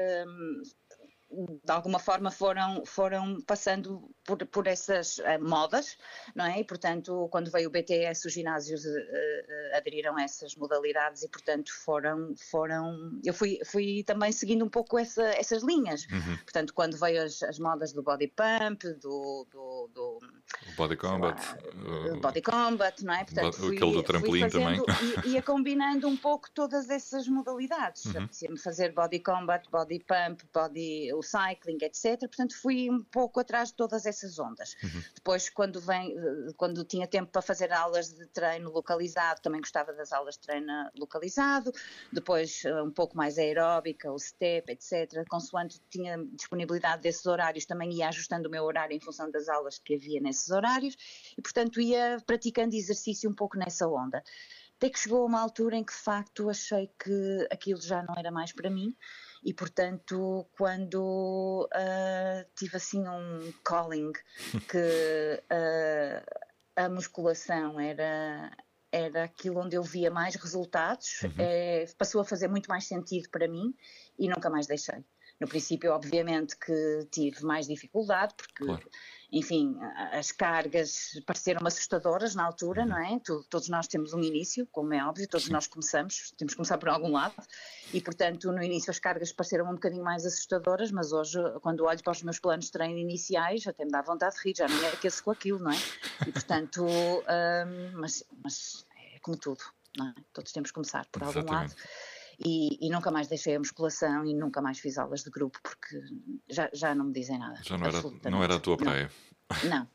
de 1.31 1.71
alguma 1.71 1.99
forma 1.99 2.31
foram, 2.31 2.83
foram 2.85 3.39
passando 3.41 4.09
por, 4.25 4.43
por 4.47 4.65
essas 4.65 5.19
uh, 5.19 5.39
modas, 5.39 5.95
não 6.35 6.45
é? 6.45 6.59
E, 6.59 6.63
portanto, 6.63 7.27
quando 7.31 7.51
veio 7.51 7.69
o 7.69 7.71
BTS, 7.71 8.27
os 8.27 8.33
ginásios 8.33 8.83
uh, 8.83 8.89
uh, 8.89 9.77
aderiram 9.77 10.17
a 10.17 10.23
essas 10.23 10.55
modalidades 10.55 11.21
e, 11.21 11.29
portanto, 11.29 11.71
foram, 11.83 12.33
foram 12.49 13.19
eu 13.23 13.33
fui, 13.33 13.59
fui 13.63 14.03
também 14.03 14.31
seguindo 14.31 14.65
um 14.65 14.69
pouco 14.69 14.97
essa, 14.97 15.23
essas 15.35 15.61
linhas. 15.61 16.07
Uhum. 16.11 16.37
Portanto, 16.37 16.73
quando 16.73 16.97
veio 16.97 17.23
as, 17.23 17.43
as, 17.43 17.59
modas 17.59 17.93
do 17.93 18.01
body 18.01 18.27
pump, 18.27 18.83
do... 18.99 19.45
do, 19.51 19.89
do 19.93 20.19
body 20.75 20.95
combat. 20.95 21.39
Lá, 21.75 22.17
body 22.21 22.41
combat, 22.41 23.05
não 23.05 23.13
é? 23.13 23.23
Portanto, 23.23 23.53
fui, 23.53 23.77
aquele 23.77 23.93
do 23.93 24.03
trampolim 24.03 24.49
também. 24.49 24.81
E, 25.25 25.29
ia 25.29 25.43
combinando 25.43 26.07
um 26.07 26.17
pouco 26.17 26.49
todas 26.51 26.89
essas 26.89 27.27
modalidades. 27.27 28.05
Uhum. 28.05 28.27
me 28.49 28.57
fazer 28.57 28.91
body 28.93 29.19
combat, 29.19 29.69
body 29.69 30.03
pump, 30.07 30.43
body 30.51 31.13
o 31.19 31.23
cycling, 31.23 31.77
etc. 31.81 32.19
Portanto, 32.19 32.55
fui 32.59 32.89
um 32.89 33.03
pouco 33.03 33.39
atrás 33.39 33.69
de 33.69 33.75
todas 33.75 34.05
essas 34.05 34.39
ondas. 34.39 34.75
Uhum. 34.83 35.03
Depois, 35.15 35.49
quando, 35.49 35.79
vem, 35.81 36.15
quando 36.57 36.83
tinha 36.83 37.07
tempo 37.07 37.31
para 37.31 37.41
fazer 37.41 37.71
aulas 37.71 38.13
de 38.13 38.25
treino 38.27 38.71
localizado, 38.71 39.41
também 39.41 39.61
gostava 39.61 39.93
das 39.93 40.11
aulas 40.11 40.35
de 40.35 40.41
treino 40.41 40.89
localizado. 40.97 41.71
Depois, 42.11 42.63
eh, 42.65 42.81
um 42.81 42.91
pouco 42.91 43.17
mais 43.17 43.37
aeróbica, 43.37 44.11
o 44.11 44.17
step, 44.19 44.71
etc. 44.71 45.25
Consoante 45.29 45.81
tinha 45.89 46.17
disponibilidade 46.33 47.01
desses 47.01 47.25
horários, 47.25 47.65
também 47.65 47.91
ia 47.93 48.07
ajustando 48.09 48.47
o 48.47 48.51
meu 48.51 48.63
horário 48.63 48.95
em 48.95 48.99
função 48.99 49.29
das 49.29 49.49
aulas 49.49 49.77
que 49.77 49.95
havia 49.95 50.19
nesses 50.21 50.49
horários. 50.49 50.95
E, 51.37 51.41
portanto, 51.41 51.79
ia 51.81 52.17
praticando 52.25 52.75
exercício 52.75 53.29
um 53.29 53.33
pouco 53.33 53.57
nessa 53.57 53.87
onda. 53.87 54.23
Até 54.77 54.89
que 54.89 54.97
chegou 54.97 55.25
uma 55.25 55.41
altura 55.41 55.75
em 55.75 55.83
que, 55.83 55.91
de 55.91 55.99
facto, 55.99 56.49
achei 56.49 56.89
que 57.03 57.47
aquilo 57.51 57.81
já 57.81 58.01
não 58.01 58.15
era 58.17 58.31
mais 58.31 58.53
para 58.53 58.69
mim 58.69 58.95
e 59.43 59.53
portanto 59.53 60.45
quando 60.57 61.67
uh, 61.73 62.49
tive 62.55 62.77
assim 62.77 63.07
um 63.07 63.53
calling 63.63 64.11
que 64.69 65.43
uh, 65.51 66.45
a 66.75 66.89
musculação 66.89 67.79
era 67.79 68.51
era 68.91 69.23
aquilo 69.23 69.59
onde 69.59 69.75
eu 69.75 69.83
via 69.83 70.09
mais 70.09 70.35
resultados, 70.35 71.21
uhum. 71.21 71.31
é, 71.37 71.85
passou 71.97 72.21
a 72.21 72.25
fazer 72.25 72.47
muito 72.47 72.67
mais 72.67 72.87
sentido 72.87 73.29
para 73.29 73.47
mim 73.47 73.71
e 74.17 74.27
nunca 74.27 74.49
mais 74.49 74.65
deixei. 74.65 75.05
No 75.39 75.47
princípio, 75.47 75.91
obviamente, 75.93 76.57
que 76.57 77.07
tive 77.11 77.43
mais 77.43 77.67
dificuldade, 77.67 78.33
porque 78.35 78.65
claro 78.65 78.89
enfim, 79.31 79.77
as 80.11 80.31
cargas 80.31 81.21
pareceram 81.25 81.65
assustadoras 81.65 82.33
na 82.33 82.43
altura, 82.43 82.83
não 82.83 82.97
é? 82.97 83.19
Todos 83.49 83.69
nós 83.69 83.87
temos 83.87 84.11
um 84.13 84.21
início, 84.21 84.67
como 84.71 84.91
é 84.93 85.05
óbvio, 85.05 85.27
todos 85.27 85.49
nós 85.49 85.67
começamos, 85.67 86.33
temos 86.35 86.53
que 86.53 86.57
começar 86.57 86.79
por 86.79 86.89
algum 86.89 87.11
lado, 87.11 87.35
e 87.93 88.01
portanto 88.01 88.51
no 88.51 88.63
início 88.63 88.89
as 88.89 88.97
cargas 88.97 89.31
pareceram 89.31 89.65
um 89.65 89.73
bocadinho 89.73 90.03
mais 90.03 90.25
assustadoras, 90.25 90.91
mas 90.91 91.11
hoje, 91.11 91.37
quando 91.61 91.85
olho 91.85 92.01
para 92.01 92.11
os 92.11 92.23
meus 92.23 92.39
planos 92.39 92.65
de 92.65 92.71
treino 92.71 92.97
iniciais, 92.97 93.67
até 93.67 93.85
me 93.85 93.91
dá 93.91 94.01
vontade 94.01 94.35
de 94.35 94.41
rir, 94.41 94.55
já 94.57 94.67
não 94.67 94.83
é 94.83 94.89
aqueço 94.89 95.23
com 95.23 95.29
aquilo, 95.29 95.59
não 95.59 95.71
é? 95.71 95.77
E 96.27 96.31
portanto, 96.31 96.83
hum, 96.87 97.91
mas, 97.93 98.23
mas 98.43 98.85
é 99.15 99.19
como 99.19 99.37
tudo, 99.37 99.63
não 99.95 100.07
é? 100.07 100.15
Todos 100.33 100.51
temos 100.51 100.71
que 100.71 100.75
começar 100.75 101.05
por 101.11 101.21
algum 101.21 101.39
Exatamente. 101.39 101.75
lado. 101.75 101.81
E, 102.43 102.77
e, 102.87 102.89
nunca 102.89 103.11
mais 103.11 103.27
deixei 103.27 103.55
a 103.55 103.59
musculação 103.59 104.25
e 104.25 104.33
nunca 104.33 104.61
mais 104.61 104.79
fiz 104.79 104.97
aulas 104.97 105.23
de 105.23 105.29
grupo 105.29 105.59
porque 105.61 106.01
já, 106.49 106.69
já 106.73 106.95
não 106.95 107.05
me 107.05 107.13
dizem 107.13 107.37
nada. 107.37 107.59
Já 107.61 107.77
não 107.77 107.85
era, 107.85 108.01
não 108.31 108.43
era 108.43 108.55
a 108.55 108.59
tua 108.59 108.77
praia? 108.77 109.11
Não, 109.67 109.87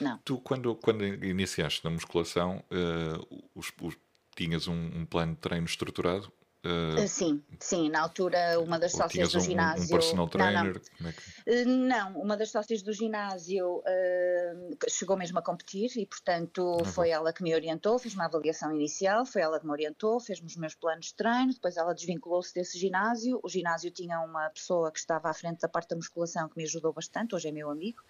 não. 0.00 0.18
Tu, 0.18 0.38
quando, 0.38 0.74
quando 0.76 1.04
iniciaste 1.04 1.84
na 1.84 1.90
musculação, 1.90 2.62
uh, 2.70 3.42
os, 3.54 3.72
os, 3.80 3.96
tinhas 4.36 4.68
um, 4.68 4.74
um, 4.74 5.06
plano 5.06 5.34
de 5.34 5.40
treino 5.40 5.66
estruturado? 5.66 6.30
Uh, 6.62 7.08
sim, 7.08 7.42
sim, 7.58 7.88
na 7.88 8.02
altura 8.02 8.60
uma 8.60 8.78
das 8.78 8.92
sócias 8.92 9.32
do 9.32 9.40
ginásio. 9.40 9.96
Um 9.96 9.98
personal 9.98 10.28
trainer? 10.28 10.64
Não, 10.64 10.72
não. 11.00 11.08
É 11.08 11.12
que... 11.12 11.64
não, 11.64 12.20
uma 12.20 12.36
das 12.36 12.50
sócias 12.50 12.82
do 12.82 12.92
ginásio 12.92 13.78
uh, 13.78 14.76
chegou 14.88 15.16
mesmo 15.16 15.38
a 15.38 15.42
competir 15.42 15.90
e, 15.96 16.04
portanto, 16.04 16.76
ah, 16.82 16.84
foi 16.84 17.08
bom. 17.08 17.14
ela 17.14 17.32
que 17.32 17.42
me 17.42 17.54
orientou, 17.54 17.98
fiz 17.98 18.12
uma 18.12 18.26
avaliação 18.26 18.74
inicial, 18.74 19.24
foi 19.24 19.40
ela 19.40 19.58
que 19.58 19.64
me 19.64 19.72
orientou, 19.72 20.20
fez-me 20.20 20.46
os 20.46 20.56
meus 20.56 20.74
planos 20.74 21.06
de 21.06 21.14
treino, 21.14 21.54
depois 21.54 21.78
ela 21.78 21.94
desvinculou-se 21.94 22.52
desse 22.52 22.78
ginásio. 22.78 23.40
O 23.42 23.48
ginásio 23.48 23.90
tinha 23.90 24.20
uma 24.20 24.50
pessoa 24.50 24.92
que 24.92 24.98
estava 24.98 25.30
à 25.30 25.34
frente 25.34 25.60
da 25.60 25.68
parte 25.68 25.88
da 25.88 25.96
musculação 25.96 26.46
que 26.46 26.58
me 26.58 26.64
ajudou 26.64 26.92
bastante, 26.92 27.34
hoje 27.34 27.48
é 27.48 27.52
meu 27.52 27.70
amigo. 27.70 28.02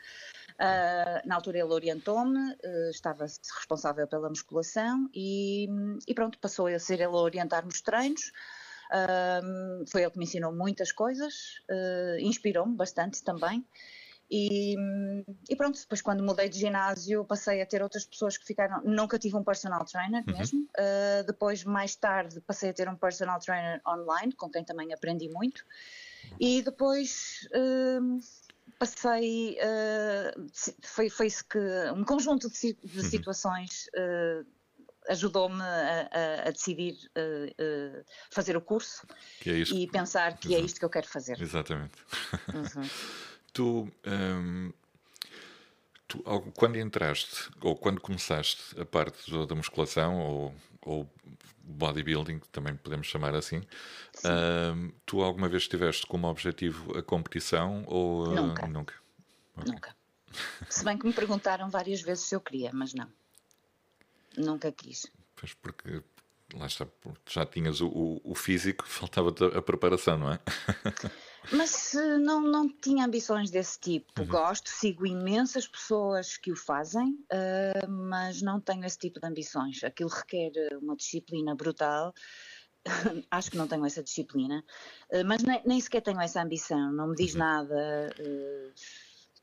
Uh, 0.60 1.26
na 1.26 1.36
altura 1.36 1.58
ele 1.58 1.72
orientou-me, 1.72 2.52
uh, 2.52 2.90
estava 2.90 3.24
responsável 3.24 4.06
pela 4.06 4.28
musculação 4.28 5.08
e, 5.14 5.66
e, 6.06 6.12
pronto, 6.12 6.38
passou 6.38 6.66
a 6.66 6.78
ser 6.78 6.96
ele 6.96 7.04
a 7.04 7.10
orientar-me 7.10 7.70
os 7.70 7.80
treinos. 7.80 8.30
Uh, 8.92 9.88
foi 9.90 10.02
ele 10.02 10.10
que 10.10 10.18
me 10.18 10.24
ensinou 10.24 10.52
muitas 10.52 10.92
coisas, 10.92 11.62
inspirou-me 12.20 12.76
bastante 12.76 13.22
também. 13.22 13.64
E, 14.30 14.76
e, 15.48 15.56
pronto, 15.56 15.80
depois 15.80 16.02
quando 16.02 16.22
mudei 16.22 16.48
de 16.48 16.58
ginásio 16.58 17.24
passei 17.24 17.60
a 17.62 17.66
ter 17.66 17.82
outras 17.82 18.04
pessoas 18.04 18.36
que 18.36 18.44
ficaram. 18.44 18.80
Nunca 18.84 19.18
tive 19.18 19.36
um 19.36 19.42
personal 19.42 19.84
trainer 19.84 20.22
uhum. 20.28 20.38
mesmo. 20.38 20.60
Uh, 20.78 21.24
depois, 21.26 21.64
mais 21.64 21.96
tarde, 21.96 22.40
passei 22.42 22.70
a 22.70 22.72
ter 22.72 22.88
um 22.88 22.94
personal 22.94 23.40
trainer 23.40 23.80
online, 23.86 24.32
com 24.34 24.48
quem 24.48 24.62
também 24.62 24.92
aprendi 24.92 25.28
muito. 25.30 25.64
E 26.38 26.62
depois. 26.62 27.48
Uh, 27.54 28.20
passei. 28.80 29.58
Uh, 29.60 30.50
foi, 30.82 31.10
foi 31.10 31.26
isso 31.26 31.44
que. 31.44 31.58
Um 31.94 32.02
conjunto 32.02 32.50
de, 32.50 32.76
de 32.82 32.98
uhum. 32.98 33.04
situações. 33.04 33.86
Uh, 33.94 34.44
ajudou-me 35.08 35.60
a, 35.62 36.08
a, 36.12 36.48
a 36.48 36.50
decidir 36.50 36.94
uh, 37.16 38.04
fazer 38.30 38.56
o 38.56 38.60
curso 38.60 39.04
é 39.44 39.50
e 39.50 39.88
pensar 39.88 40.36
que 40.36 40.48
é 40.48 40.50
Exato. 40.50 40.62
é 40.62 40.66
isto 40.66 40.78
que 40.78 40.84
eu 40.84 40.90
quero 40.90 41.08
fazer. 41.08 41.40
Exatamente. 41.40 41.94
Uhum. 42.54 42.88
tu, 43.52 43.92
um, 44.06 44.72
tu, 46.06 46.22
quando 46.54 46.76
entraste, 46.76 47.50
ou 47.62 47.74
quando 47.74 48.00
começaste 48.00 48.78
a 48.78 48.84
parte 48.84 49.30
da 49.46 49.54
musculação, 49.54 50.18
ou, 50.20 50.54
ou 50.82 51.08
bodybuilding, 51.62 52.40
também 52.52 52.76
podemos 52.76 53.06
chamar 53.06 53.34
assim. 53.34 53.58
Uh, 54.18 54.92
tu 55.06 55.22
alguma 55.22 55.48
vez 55.48 55.68
tiveste 55.68 56.06
como 56.06 56.26
objetivo 56.28 56.96
a 56.96 57.02
competição 57.02 57.84
ou 57.86 58.28
uh, 58.28 58.34
nunca? 58.34 58.66
Nunca. 58.66 58.94
Okay. 59.56 59.72
nunca. 59.72 59.96
Se 60.68 60.84
bem 60.84 60.96
que 60.96 61.06
me 61.06 61.12
perguntaram 61.12 61.68
várias 61.68 62.00
vezes 62.00 62.24
se 62.24 62.34
eu 62.34 62.40
queria, 62.40 62.70
mas 62.72 62.94
não. 62.94 63.08
Nunca 64.36 64.70
quis. 64.70 65.06
Pois 65.36 65.54
porque 65.54 66.02
lá 66.54 66.66
está, 66.66 66.86
já 67.28 67.44
tinhas 67.46 67.80
o, 67.80 68.20
o 68.22 68.34
físico, 68.34 68.86
faltava 68.88 69.34
a 69.56 69.62
preparação, 69.62 70.18
não 70.18 70.32
é? 70.32 70.40
Mas 71.52 71.94
não, 72.20 72.40
não 72.40 72.68
tinha 72.68 73.06
ambições 73.06 73.50
desse 73.50 73.78
tipo. 73.78 74.20
Uhum. 74.20 74.26
Gosto, 74.26 74.68
sigo 74.68 75.06
imensas 75.06 75.66
pessoas 75.66 76.36
que 76.36 76.52
o 76.52 76.56
fazem, 76.56 77.18
uh, 77.32 77.90
mas 77.90 78.42
não 78.42 78.60
tenho 78.60 78.84
esse 78.84 78.98
tipo 78.98 79.18
de 79.18 79.26
ambições. 79.26 79.82
Aquilo 79.82 80.10
requer 80.10 80.52
uma 80.80 80.96
disciplina 80.96 81.54
brutal. 81.54 82.12
Acho 83.30 83.50
que 83.50 83.56
não 83.56 83.66
tenho 83.66 83.84
essa 83.84 84.02
disciplina, 84.02 84.64
uh, 85.12 85.24
mas 85.24 85.42
nem, 85.42 85.62
nem, 85.66 85.80
sequer 85.80 86.02
tenho 86.02 86.20
essa 86.20 86.42
ambição. 86.42 86.92
Não 86.92 87.08
me 87.08 87.16
diz 87.16 87.32
uhum. 87.32 87.38
nada. 87.38 88.14
Uh, 88.18 88.72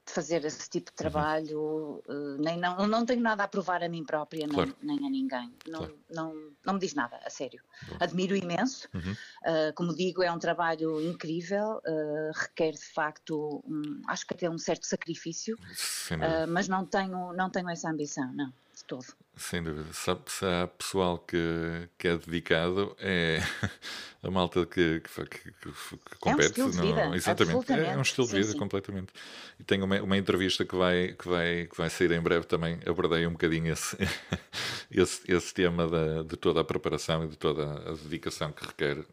de 0.07 0.13
fazer 0.13 0.43
esse 0.45 0.69
tipo 0.69 0.89
de 0.89 1.03
uhum. 1.03 1.11
trabalho, 1.11 2.03
uhum. 2.07 2.37
nem, 2.39 2.57
não, 2.57 2.87
não 2.87 3.05
tenho 3.05 3.21
nada 3.21 3.43
a 3.43 3.47
provar 3.47 3.83
a 3.83 3.89
mim 3.89 4.03
própria, 4.03 4.47
claro. 4.47 4.75
nem, 4.81 4.97
nem, 4.97 5.07
a 5.07 5.11
ninguém. 5.11 5.53
Não, 5.67 5.79
claro. 5.79 5.99
não, 6.09 6.51
não 6.65 6.73
me 6.75 6.79
diz 6.79 6.93
nada, 6.95 7.19
a 7.23 7.29
sério. 7.29 7.61
Admiro 7.99 8.35
imenso. 8.35 8.87
Uhum. 8.93 9.11
Uh, 9.11 9.73
como 9.75 9.93
digo, 9.93 10.23
é 10.23 10.31
um 10.31 10.39
trabalho 10.39 11.01
incrível, 11.01 11.81
uh, 11.85 12.31
requer 12.33 12.71
de 12.71 12.85
facto, 12.85 13.61
um, 13.67 14.01
acho 14.07 14.25
que 14.25 14.33
até 14.33 14.49
um 14.49 14.57
certo 14.57 14.87
sacrifício, 14.87 15.55
uh, 15.55 16.47
mas 16.47 16.67
não 16.67 16.85
tenho, 16.85 17.33
não 17.33 17.49
tenho 17.49 17.69
essa 17.69 17.89
ambição, 17.89 18.31
não 18.33 18.51
de 18.77 18.85
todo. 18.85 19.05
Sem 19.35 19.63
dúvida. 19.63 19.91
Sabe, 19.91 20.21
se 20.27 20.45
há 20.45 20.67
pessoal 20.67 21.17
que, 21.19 21.89
que 21.97 22.07
é 22.07 22.17
dedicado, 22.17 22.95
é 22.99 23.39
a 24.21 24.29
malta 24.29 24.65
que, 24.65 25.01
que, 25.01 25.25
que, 25.25 25.51
que 25.51 26.15
compete. 26.19 26.59
É 26.59 26.65
um 26.65 26.69
estilo 26.69 26.71
de 26.71 26.81
vida. 26.81 27.05
Não, 27.05 27.15
exatamente. 27.15 27.73
É, 27.73 27.97
um 27.97 28.01
estilo 28.01 28.27
de 28.27 28.33
vida, 28.33 28.51
sim. 28.51 28.57
completamente. 28.57 29.13
E 29.59 29.63
tenho 29.63 29.85
uma, 29.85 30.01
uma 30.01 30.17
entrevista 30.17 30.63
que 30.63 30.75
vai, 30.75 31.13
que, 31.13 31.27
vai, 31.27 31.67
que 31.67 31.77
vai 31.77 31.89
sair 31.89 32.11
em 32.11 32.21
breve 32.21 32.45
também. 32.45 32.79
Abordei 32.85 33.25
um 33.25 33.31
bocadinho 33.31 33.71
esse, 33.71 33.97
esse, 34.91 35.31
esse 35.31 35.53
tema 35.53 35.87
da, 35.87 36.23
de 36.23 36.37
toda 36.37 36.61
a 36.61 36.63
preparação 36.63 37.25
e 37.25 37.27
de 37.27 37.37
toda 37.37 37.63
a 37.63 37.93
dedicação 37.93 38.51
que 38.51 38.65
requer 38.65 39.05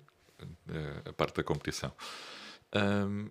eh, 0.68 1.02
a 1.06 1.12
parte 1.12 1.36
da 1.36 1.42
competição. 1.42 1.92
Um, 2.74 3.30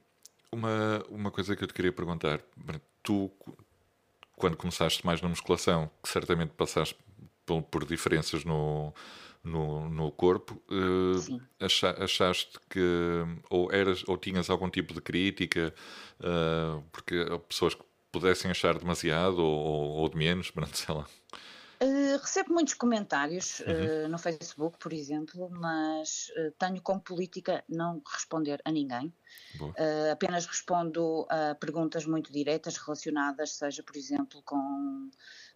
uma, 0.51 1.03
uma 1.09 1.31
coisa 1.31 1.55
que 1.55 1.63
eu 1.63 1.67
te 1.67 1.73
queria 1.73 1.91
perguntar, 1.91 2.39
tu 3.01 3.31
quando 4.43 4.57
começaste 4.57 5.05
mais 5.05 5.21
na 5.21 5.29
musculação, 5.29 5.89
que 6.03 6.09
certamente 6.09 6.49
passaste 6.49 6.97
por, 7.45 7.61
por 7.61 7.85
diferenças 7.85 8.43
no, 8.43 8.93
no, 9.41 9.89
no 9.89 10.11
corpo, 10.11 10.61
uh, 10.69 11.41
achaste 12.01 12.59
que 12.69 12.81
ou 13.49 13.71
eras 13.71 14.03
ou 14.05 14.17
tinhas 14.17 14.49
algum 14.49 14.69
tipo 14.69 14.93
de 14.93 14.99
crítica, 14.99 15.73
uh, 16.19 16.83
porque 16.91 17.25
pessoas 17.47 17.73
que 17.73 17.83
pudessem 18.11 18.51
achar 18.51 18.77
demasiado 18.77 19.41
ou, 19.41 19.91
ou 19.91 20.09
de 20.09 20.17
menos, 20.17 20.51
sei 20.73 20.93
lá. 20.93 21.07
Uh, 21.83 22.17
recebo 22.21 22.53
muitos 22.53 22.75
comentários 22.75 23.59
uhum. 23.59 24.05
uh, 24.05 24.07
no 24.07 24.17
Facebook, 24.17 24.77
por 24.79 24.93
exemplo, 24.93 25.49
mas 25.51 26.31
uh, 26.37 26.51
tenho 26.57 26.81
como 26.81 27.01
política 27.01 27.61
não 27.67 28.01
responder 28.09 28.61
a 28.63 28.71
ninguém. 28.71 29.13
apenas 30.09 30.45
respondo 30.45 31.25
a 31.29 31.55
perguntas 31.55 32.05
muito 32.05 32.31
diretas 32.31 32.77
relacionadas, 32.77 33.57
seja, 33.57 33.83
por 33.83 33.97
exemplo, 33.97 34.41
com 34.43 35.09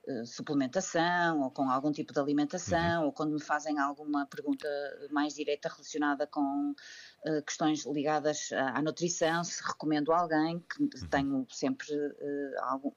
eh, 0.08 0.24
suplementação 0.24 1.42
ou 1.42 1.52
com 1.52 1.70
algum 1.70 1.92
tipo 1.92 2.14
de 2.14 2.20
alimentação, 2.20 3.02
uhum. 3.02 3.06
ou 3.08 3.12
quando 3.12 3.34
me 3.34 3.42
fazem 3.42 3.78
alguma 3.78 4.26
pergunta 4.26 4.68
mais 5.12 5.34
direta 5.34 5.68
relacionada 5.68 6.26
com 6.26 6.74
uh, 7.26 7.42
questões 7.46 7.86
ligadas 7.86 8.54
à, 8.54 8.78
à, 8.78 8.82
nutrição, 8.82 9.44
se 9.44 9.62
recomendo 9.62 10.14
alguém, 10.14 10.60
que 10.60 10.82
uhum. 10.84 11.10
tenho 11.10 11.48
sempre 11.52 11.94
uh, 11.94 12.64
algum, 12.64 12.92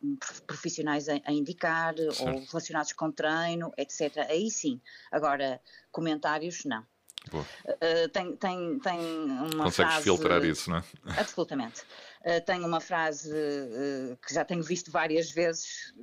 profissionais 0.46 1.08
a, 1.08 1.14
a 1.24 1.32
indicar, 1.32 1.96
certo. 1.96 2.22
ou 2.22 2.44
relacionados 2.46 2.92
com 2.92 3.10
treino, 3.10 3.72
etc. 3.76 4.28
Aí 4.28 4.48
sim. 4.48 4.80
Agora, 5.10 5.60
comentários, 5.90 6.64
não. 6.64 6.86
Uh, 7.32 8.08
tem, 8.12 8.34
tem, 8.36 8.78
tem 8.78 8.98
uma 8.98 9.64
Consegues 9.64 9.92
frase, 9.92 10.02
filtrar 10.02 10.44
isso, 10.44 10.70
não 10.70 10.78
é? 10.78 10.84
Absolutamente. 11.18 11.82
Uh, 12.22 12.44
tenho 12.44 12.66
uma 12.66 12.80
frase 12.80 13.30
uh, 13.30 14.16
que 14.26 14.34
já 14.34 14.44
tenho 14.44 14.62
visto 14.62 14.90
várias 14.90 15.30
vezes 15.30 15.94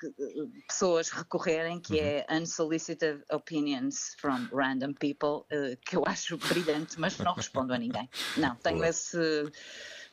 que, 0.00 0.10
que, 0.10 0.64
pessoas 0.66 1.10
recorrerem, 1.10 1.80
que 1.80 1.94
uhum. 1.94 2.00
é 2.00 2.26
unsolicited 2.30 3.22
opinions 3.32 4.14
from 4.18 4.48
random 4.52 4.92
people, 4.94 5.46
que 5.86 5.96
eu 5.96 6.02
acho 6.06 6.36
brilhante, 6.36 6.98
mas 6.98 7.16
não 7.18 7.34
respondo 7.34 7.72
a 7.72 7.78
ninguém. 7.78 8.08
Não, 8.36 8.54
tenho 8.56 8.78
Boa. 8.78 8.88
esse 8.88 9.18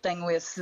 tenho 0.02 0.32
esse 0.32 0.62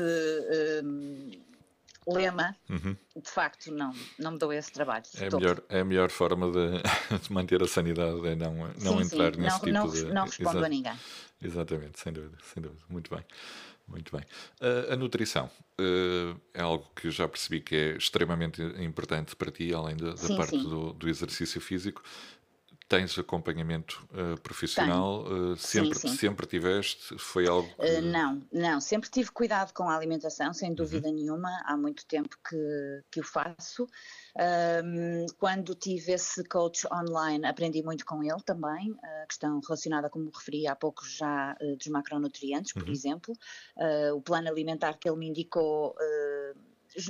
lema, 2.14 2.56
uhum. 2.70 2.96
de 3.16 3.30
facto, 3.30 3.72
não, 3.72 3.94
não 4.18 4.32
me 4.32 4.40
dou 4.40 4.52
esse 4.54 4.72
trabalho. 4.72 5.04
É 5.18 5.28
a, 5.28 5.38
melhor, 5.38 5.64
é 5.70 5.80
a 5.80 5.86
melhor 5.86 6.10
forma 6.10 6.52
de, 6.52 6.82
de, 7.28 7.32
manter 7.34 7.62
a 7.62 7.68
sanidade, 7.68 8.28
é 8.28 8.36
não, 8.36 8.54
não 8.82 8.98
sim, 8.98 9.04
entrar 9.04 9.34
sim. 9.34 9.42
nesse 9.42 9.72
não, 9.72 9.88
tipo 9.88 10.04
não, 10.04 10.08
de... 10.08 10.14
Não 10.14 10.24
respondo 10.26 10.66
a 10.66 10.70
ninguém. 10.70 10.94
Exatamente, 11.42 12.00
sem 12.00 12.12
dúvida, 12.12 12.38
sem 12.54 12.62
dúvida. 12.62 12.84
Muito 12.90 13.14
bem. 13.14 13.24
Muito 13.90 14.16
bem. 14.16 14.24
Uh, 14.62 14.94
a 14.94 14.96
nutrição 14.96 15.50
uh, 15.80 16.40
é 16.54 16.62
algo 16.62 16.86
que 16.96 17.10
já 17.10 17.28
percebi 17.28 17.60
que 17.60 17.76
é 17.76 17.98
extremamente 17.98 18.62
importante 18.78 19.36
para 19.36 19.52
ti, 19.52 19.74
além 19.74 19.98
da, 19.98 20.12
da 20.12 20.18
sim, 20.18 20.38
parte 20.38 20.58
do, 20.58 20.94
do, 20.94 21.10
exercício 21.10 21.60
físico. 21.60 22.04
Tens 22.90 23.18
acompanhamento 23.20 24.04
uh, 24.12 24.42
profissional? 24.42 25.24
Uh, 25.24 25.56
sempre, 25.56 25.94
sim, 25.94 26.08
sim. 26.08 26.18
sempre 26.18 26.48
tiveste? 26.48 27.16
Foi 27.20 27.48
algo 27.48 27.70
que... 27.76 27.86
uh, 27.86 28.02
Não, 28.02 28.42
não. 28.52 28.82
Sempre 28.82 29.10
tive 29.12 29.30
cuidado 29.30 29.72
com 29.74 29.88
a 29.88 29.96
alimentação, 29.96 30.52
sem 30.54 30.74
dúvida 30.74 31.08
uhum. 31.08 31.14
nenhuma. 31.14 31.50
Há 31.66 31.78
muito 31.78 32.04
tempo 32.08 32.36
que, 32.50 33.04
que 33.12 33.20
o 33.20 33.24
faço. 33.24 33.88
Um, 34.84 35.28
quando 35.38 35.76
tive 35.76 36.14
esse 36.14 36.44
coach 36.46 36.88
online, 36.92 37.46
aprendi 37.46 37.84
muito 37.84 38.04
com 38.04 38.24
ele 38.24 38.42
também. 38.44 38.98
A 39.22 39.28
questão 39.28 39.60
relacionada, 39.60 40.10
como 40.10 40.32
referi 40.32 40.68
há 40.68 40.76
pouco, 40.76 41.06
já 41.08 41.56
dos 41.78 41.88
macronutrientes, 41.88 42.74
por 42.74 42.84
uhum. 42.84 42.92
exemplo. 42.92 43.34
o 44.16 44.22
plano 44.22 44.50
alimentar 44.50 44.94
que 44.94 45.08
ele 45.08 45.18
me 45.18 45.28
indicou 45.28 45.96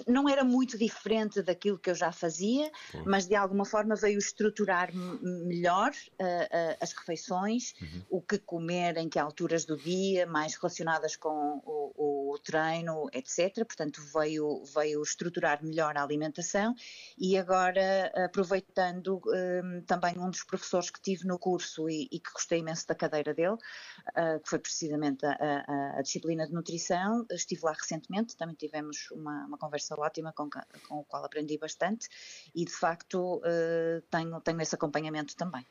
não 0.07 0.27
era 0.27 0.43
muito 0.43 0.77
diferente 0.77 1.41
daquilo 1.41 1.77
que 1.77 1.89
eu 1.89 1.95
já 1.95 2.11
fazia, 2.11 2.71
mas 3.05 3.25
de 3.25 3.35
alguma 3.35 3.65
forma 3.65 3.95
veio 3.95 4.17
estruturar 4.17 4.93
melhor 4.93 5.91
uh, 5.91 6.23
uh, 6.23 6.77
as 6.81 6.93
refeições, 6.93 7.73
uhum. 7.81 8.03
o 8.09 8.21
que 8.21 8.37
comer, 8.37 8.97
em 8.97 9.09
que 9.09 9.19
alturas 9.19 9.65
do 9.65 9.77
dia, 9.77 10.25
mais 10.25 10.55
relacionadas 10.55 11.15
com 11.15 11.61
o, 11.65 12.33
o, 12.33 12.39
treino, 12.39 13.09
etc. 13.13 13.65
Portanto, 13.65 14.01
veio, 14.13 14.63
veio 14.73 15.01
estruturar 15.01 15.63
melhor 15.63 15.97
a 15.97 16.03
alimentação 16.03 16.75
e 17.17 17.37
agora, 17.37 18.11
aproveitando 18.25 19.21
um, 19.25 19.81
também 19.81 20.17
um 20.17 20.29
dos 20.29 20.43
professores 20.43 20.89
que 20.89 21.01
tive 21.01 21.25
no 21.25 21.37
curso 21.37 21.89
e, 21.89 22.07
e 22.11 22.19
que 22.19 22.31
gostei 22.31 22.59
imenso 22.59 22.87
da 22.87 22.95
cadeira 22.95 23.33
dele, 23.33 23.55
uh, 23.55 24.39
que 24.41 24.49
foi 24.49 24.59
precisamente 24.59 25.25
a, 25.25 25.31
a, 25.31 25.99
a, 25.99 26.01
disciplina 26.01 26.47
de 26.47 26.53
nutrição, 26.53 27.25
estive 27.31 27.61
lá 27.63 27.73
recentemente, 27.73 28.35
também 28.35 28.55
tivemos 28.55 29.09
uma, 29.11 29.45
uma 29.45 29.57
conversa 29.57 29.78
conversa 29.79 29.95
ótima 29.97 30.33
com, 30.33 30.49
com 30.87 30.99
o 30.99 31.03
qual 31.05 31.23
aprendi 31.23 31.57
bastante 31.57 32.07
e 32.53 32.65
de 32.65 32.71
facto 32.71 33.37
uh, 33.37 34.01
tenho, 34.11 34.39
tenho 34.41 34.61
esse 34.61 34.75
acompanhamento 34.75 35.35
também. 35.35 35.65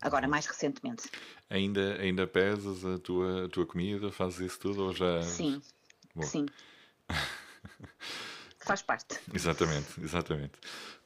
Agora, 0.00 0.26
mais 0.26 0.46
recentemente. 0.46 1.08
Ainda, 1.48 1.94
ainda 2.00 2.26
pesas 2.26 2.84
a 2.84 2.98
tua, 2.98 3.46
a 3.46 3.48
tua 3.48 3.64
comida? 3.64 4.10
Fazes 4.10 4.40
isso 4.40 4.58
tudo 4.58 4.86
ou 4.86 4.92
já. 4.92 5.22
Sim. 5.22 5.62
Boa. 6.12 6.26
Sim. 6.26 6.46
Faz 8.58 8.82
parte. 8.82 9.20
Exatamente, 9.32 10.00
exatamente. 10.00 10.52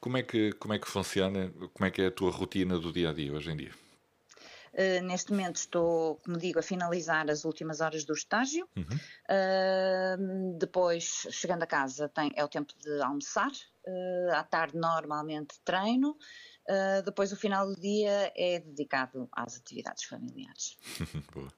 Como 0.00 0.16
é, 0.16 0.22
que, 0.22 0.52
como 0.52 0.74
é 0.74 0.78
que 0.78 0.88
funciona, 0.88 1.50
como 1.72 1.86
é 1.86 1.90
que 1.90 2.02
é 2.02 2.06
a 2.06 2.10
tua 2.10 2.30
rotina 2.30 2.78
do 2.78 2.92
dia 2.92 3.10
a 3.10 3.12
dia 3.12 3.32
hoje 3.32 3.50
em 3.50 3.56
dia? 3.56 3.72
Uh, 4.76 5.02
neste 5.02 5.30
momento 5.30 5.56
estou, 5.56 6.16
como 6.16 6.36
digo, 6.36 6.58
a 6.58 6.62
finalizar 6.62 7.30
as 7.30 7.46
últimas 7.46 7.80
horas 7.80 8.04
do 8.04 8.12
estágio. 8.12 8.68
Uhum. 8.76 8.84
Uh, 8.84 10.58
depois, 10.58 11.26
chegando 11.30 11.62
a 11.62 11.66
casa, 11.66 12.10
tem, 12.10 12.30
é 12.36 12.44
o 12.44 12.48
tempo 12.48 12.74
de 12.78 13.00
almoçar. 13.00 13.50
Uh, 13.86 14.34
à 14.34 14.44
tarde, 14.44 14.76
normalmente, 14.76 15.58
treino. 15.64 16.18
depois, 17.06 17.32
o 17.32 17.36
final 17.36 17.66
do 17.66 17.80
dia 17.80 18.30
é 18.36 18.60
dedicado 18.60 19.26
às 19.32 19.56
atividades 19.56 20.04
familiares. 20.04 20.76
Boa. 21.32 21.48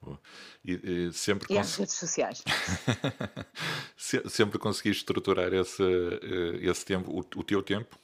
Boa. 0.00 0.20
E, 0.62 1.06
e, 1.08 1.12
sempre 1.12 1.52
e 1.52 1.58
às 1.58 1.74
redes 1.76 1.94
sociais. 1.94 2.44
sempre 4.28 4.58
conseguiste 4.58 5.00
estruturar 5.00 5.52
esse, 5.54 5.82
esse 6.60 6.84
tempo, 6.84 7.10
o, 7.10 7.20
o 7.20 7.42
teu 7.42 7.62
tempo, 7.62 7.98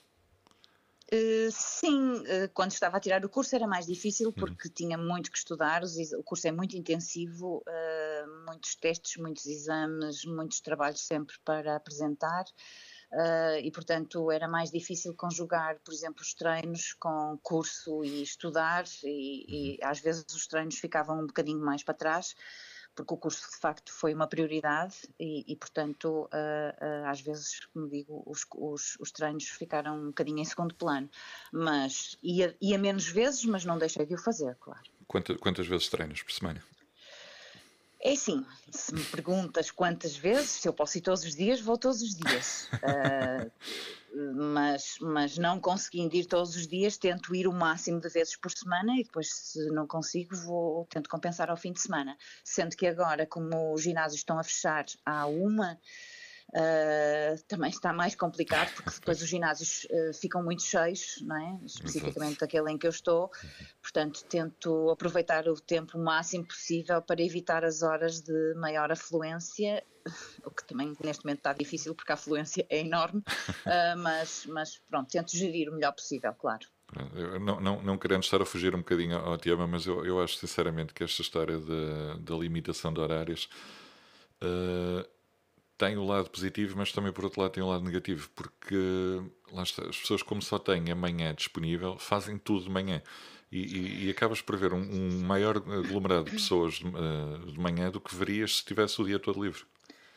Uh, 1.13 1.51
sim, 1.51 2.13
uh, 2.13 2.49
quando 2.55 2.71
estava 2.71 2.97
a 2.97 3.01
tirar 3.01 3.25
o 3.25 3.29
curso 3.29 3.57
era 3.57 3.67
mais 3.67 3.85
difícil 3.85 4.29
uhum. 4.29 4.33
porque 4.33 4.69
uhum. 4.69 4.75
tinha 4.75 4.97
muito 4.97 5.33
que 5.33 5.39
estudar, 5.39 5.83
o 6.17 6.23
curso 6.23 6.47
é 6.47 6.53
muito 6.53 6.77
intensivo, 6.77 7.65
uh, 7.67 8.47
muitos 8.47 8.77
testes, 8.77 9.21
muitos 9.21 9.45
exames, 9.47 10.25
muitos 10.25 10.61
trabalhos 10.61 11.01
sempre 11.01 11.37
para 11.45 11.75
apresentar. 11.75 12.45
e 13.61 13.71
portanto 13.73 14.31
era 14.31 14.47
mais 14.47 14.71
difícil 14.71 15.13
conjugar, 15.15 15.81
por 15.85 15.93
exemplo, 15.93 16.23
os 16.23 16.33
treinos 16.33 16.93
com 16.93 17.37
curso 17.43 18.05
e 18.05 18.23
estudar, 18.23 18.85
e, 19.03 19.09
uhum. 19.09 19.09
e 19.09 19.79
às 19.83 19.99
vezes 19.99 20.25
os 20.33 20.47
treinos 20.47 20.79
ficavam 20.79 21.19
um 21.19 21.27
bocadinho 21.27 21.59
mais 21.59 21.83
para 21.83 21.95
trás 21.95 22.37
porque 23.01 23.15
o 23.15 23.17
curso 23.17 23.51
de 23.51 23.57
facto 23.57 23.93
foi 23.93 24.13
uma 24.13 24.27
prioridade 24.27 24.95
e, 25.19 25.45
e 25.51 25.57
portanto, 25.57 26.07
uh, 26.07 26.27
uh, 26.27 27.07
às 27.07 27.21
vezes, 27.21 27.65
como 27.67 27.89
digo, 27.89 28.23
os, 28.27 28.45
os, 28.55 28.97
os, 29.01 29.11
treinos 29.11 29.45
ficaram 29.45 29.97
um 29.97 30.07
bocadinho 30.09 30.39
em 30.39 30.45
segundo 30.45 30.75
plano. 30.75 31.09
Mas 31.53 32.19
ia, 32.23 32.55
ia 32.61 32.79
menos 32.79 33.07
vezes, 33.07 33.45
mas 33.45 33.65
não 33.65 33.79
deixei 33.79 34.05
de 34.05 34.15
o 34.15 34.19
fazer, 34.19 34.55
claro. 34.61 34.83
Quantas, 35.07 35.37
quantas 35.39 35.67
vezes 35.67 35.89
treinas 35.89 36.23
por 36.23 36.33
semana? 36.33 36.63
É 38.03 38.13
assim, 38.13 38.47
se 38.71 38.95
me 38.95 39.05
perguntas 39.05 39.71
quantas 39.71 40.17
vezes, 40.17 40.51
se 40.51 40.69
eu 40.69 40.73
posso 40.73 40.97
ir 40.99 41.03
todos 41.03 41.23
os 41.25 41.35
dias, 41.35 41.61
vou 41.61 41.77
todos 41.77 42.01
os 42.01 42.15
dias. 42.15 42.69
Uh, 42.75 43.51
mas, 44.35 44.97
mas 45.01 45.39
não 45.39 45.61
conseguindo 45.61 46.17
ir 46.17 46.27
todos 46.27 46.57
os 46.57 46.67
dias, 46.67 46.99
tento 46.99 47.35
ir 47.35 47.47
o 47.47 47.53
máximo 47.53 48.01
de 48.01 48.09
vezes 48.09 48.37
por 48.37 48.51
semana 48.51 48.95
e 48.97 49.05
depois, 49.05 49.29
se 49.33 49.67
não 49.71 49.87
consigo, 49.87 50.35
vou 50.37 50.87
tento 50.87 51.09
compensar 51.09 51.51
ao 51.51 51.57
fim 51.57 51.73
de 51.73 51.81
semana. 51.81 52.17
Sendo 52.45 52.77
que 52.77 52.87
agora, 52.87 53.27
como 53.27 53.73
os 53.73 53.83
ginásios 53.83 54.21
estão 54.21 54.39
a 54.39 54.43
fechar 54.43 54.85
à 55.05 55.27
uma, 55.27 55.79
Uh, 56.53 57.41
também 57.47 57.71
está 57.71 57.93
mais 57.93 58.17
complicado 58.17 58.73
porque 58.75 58.91
depois 58.99 59.23
os 59.23 59.29
ginásios 59.29 59.85
uh, 59.85 60.13
ficam 60.13 60.43
muito 60.43 60.65
cheios, 60.65 61.23
não 61.23 61.37
é? 61.37 61.65
especificamente 61.65 62.43
aquele 62.43 62.73
em 62.73 62.77
que 62.77 62.89
eu 62.89 62.91
estou, 62.91 63.31
portanto 63.81 64.25
tento 64.25 64.91
aproveitar 64.91 65.47
o 65.47 65.55
tempo 65.55 65.97
o 65.97 66.03
máximo 66.03 66.45
possível 66.45 67.01
para 67.03 67.23
evitar 67.23 67.65
as 67.65 67.83
horas 67.83 68.21
de 68.21 68.55
maior 68.55 68.91
afluência, 68.91 69.85
o 70.45 70.51
que 70.51 70.65
também 70.65 70.93
neste 71.05 71.25
momento 71.25 71.39
está 71.39 71.53
difícil 71.53 71.95
porque 71.95 72.11
a 72.11 72.17
afluência 72.17 72.67
é 72.69 72.81
enorme, 72.81 73.21
uh, 73.21 73.97
mas, 74.03 74.45
mas 74.47 74.81
pronto, 74.91 75.09
tento 75.09 75.37
gerir 75.37 75.69
o 75.69 75.75
melhor 75.75 75.93
possível, 75.93 76.35
claro. 76.35 76.67
Não, 77.41 77.61
não, 77.61 77.81
não 77.81 77.97
querendo 77.97 78.25
estar 78.25 78.43
a 78.43 78.45
fugir 78.45 78.75
um 78.75 78.79
bocadinho 78.79 79.17
ao 79.17 79.39
tema, 79.39 79.65
mas 79.65 79.87
eu, 79.87 80.05
eu 80.05 80.21
acho 80.21 80.39
sinceramente 80.39 80.93
que 80.93 81.05
esta 81.05 81.23
história 81.23 81.57
da 82.19 82.35
limitação 82.35 82.93
de 82.93 82.99
horários 82.99 83.49
uh, 84.43 85.09
tem 85.81 85.97
o 85.97 86.05
lado 86.05 86.29
positivo, 86.29 86.77
mas 86.77 86.93
também 86.93 87.11
por 87.11 87.25
outro 87.25 87.41
lado 87.41 87.53
tem 87.53 87.63
o 87.63 87.69
lado 87.69 87.83
negativo, 87.83 88.29
porque 88.37 88.77
lá 89.51 89.63
está, 89.63 89.83
as 89.89 89.97
pessoas, 89.97 90.23
como 90.23 90.43
só 90.43 90.59
têm 90.59 90.91
amanhã 90.91 91.35
disponível, 91.35 91.99
fazem 91.99 92.37
tudo 92.37 92.65
de 92.65 92.71
manhã. 92.71 93.03
E, 93.51 93.59
e, 93.59 94.07
e 94.07 94.11
acabas 94.11 94.43
por 94.43 94.59
ver 94.59 94.75
um, 94.75 94.79
um, 94.79 95.23
maior 95.23 95.57
aglomerado 95.57 96.25
de 96.25 96.33
pessoas 96.33 96.75
de, 96.75 96.87
uh, 96.87 97.47
de 97.47 97.59
manhã 97.59 97.91
do 97.91 97.99
que 97.99 98.15
verias 98.15 98.59
se 98.59 98.65
tivesse 98.65 99.01
o 99.01 99.07
dia 99.07 99.19
todo 99.19 99.43
livre. 99.43 99.65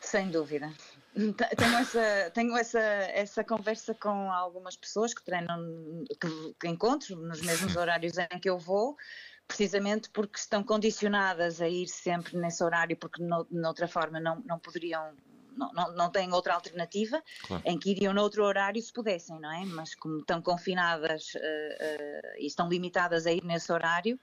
Sem 0.02 0.30
dúvida. 0.30 0.70
Tenho 1.16 1.78
essa, 1.78 2.32
tenho 2.34 2.58
essa, 2.58 2.80
essa 2.80 3.44
conversa 3.44 3.96
com 3.96 4.32
algumas 4.32 4.76
pessoas 4.76 5.14
que 5.14 5.24
treinam, 5.24 5.58
que, 6.20 6.56
que 6.60 6.68
encontro 6.68 7.16
nos 7.16 7.42
mesmos 7.42 7.76
horários 7.78 8.18
em 8.18 8.40
que 8.40 8.50
eu 8.50 8.60
vou, 8.60 8.98
precisamente 9.48 10.10
porque 10.10 10.38
estão 10.38 10.62
condicionadas 10.62 11.62
a 11.62 11.70
ir 11.70 11.88
sempre 11.88 12.38
nesse 12.38 12.62
horário, 12.62 12.98
porque 12.98 13.24
no, 13.24 13.48
noutra 13.50 13.88
forma 13.88 14.20
não, 14.20 14.44
não 14.46 14.60
poderiam 14.60 15.14
não, 15.56 15.72
não, 15.74 15.96
não 15.96 16.10
têm 16.10 16.32
outra 16.34 16.54
alternativa 16.54 17.22
claro. 17.48 17.64
em 17.66 17.78
que 17.78 17.92
iriam 17.92 18.14
noutro 18.14 18.44
horário 18.44 18.82
se 18.82 18.92
pudessem, 18.92 19.40
não 19.40 19.52
é? 19.52 19.66
Mas 19.66 19.96
como 19.96 20.20
estão 20.20 20.42
confinadas 20.42 21.34
uh, 21.36 21.38
uh, 21.38 22.40
e 22.40 22.46
estão 22.46 22.70
limitadas 22.70 23.26
a 23.26 23.32
ir 23.32 23.44
nesse 23.44 23.72
horário, 23.72 24.20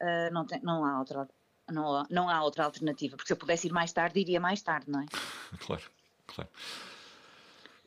uh, 0.00 0.32
não, 0.32 0.46
tem, 0.46 0.60
não, 0.62 0.84
há 0.84 0.98
outra, 0.98 1.28
não, 1.70 2.06
não 2.10 2.28
há 2.28 2.42
outra 2.42 2.64
alternativa, 2.64 3.16
porque 3.16 3.28
se 3.28 3.32
eu 3.32 3.36
pudesse 3.36 3.68
ir 3.68 3.72
mais 3.72 3.92
tarde, 3.92 4.20
iria 4.20 4.40
mais 4.40 4.62
tarde, 4.62 4.90
não 4.90 5.00
é? 5.00 5.06
Claro, 5.66 5.82
claro. 6.26 6.50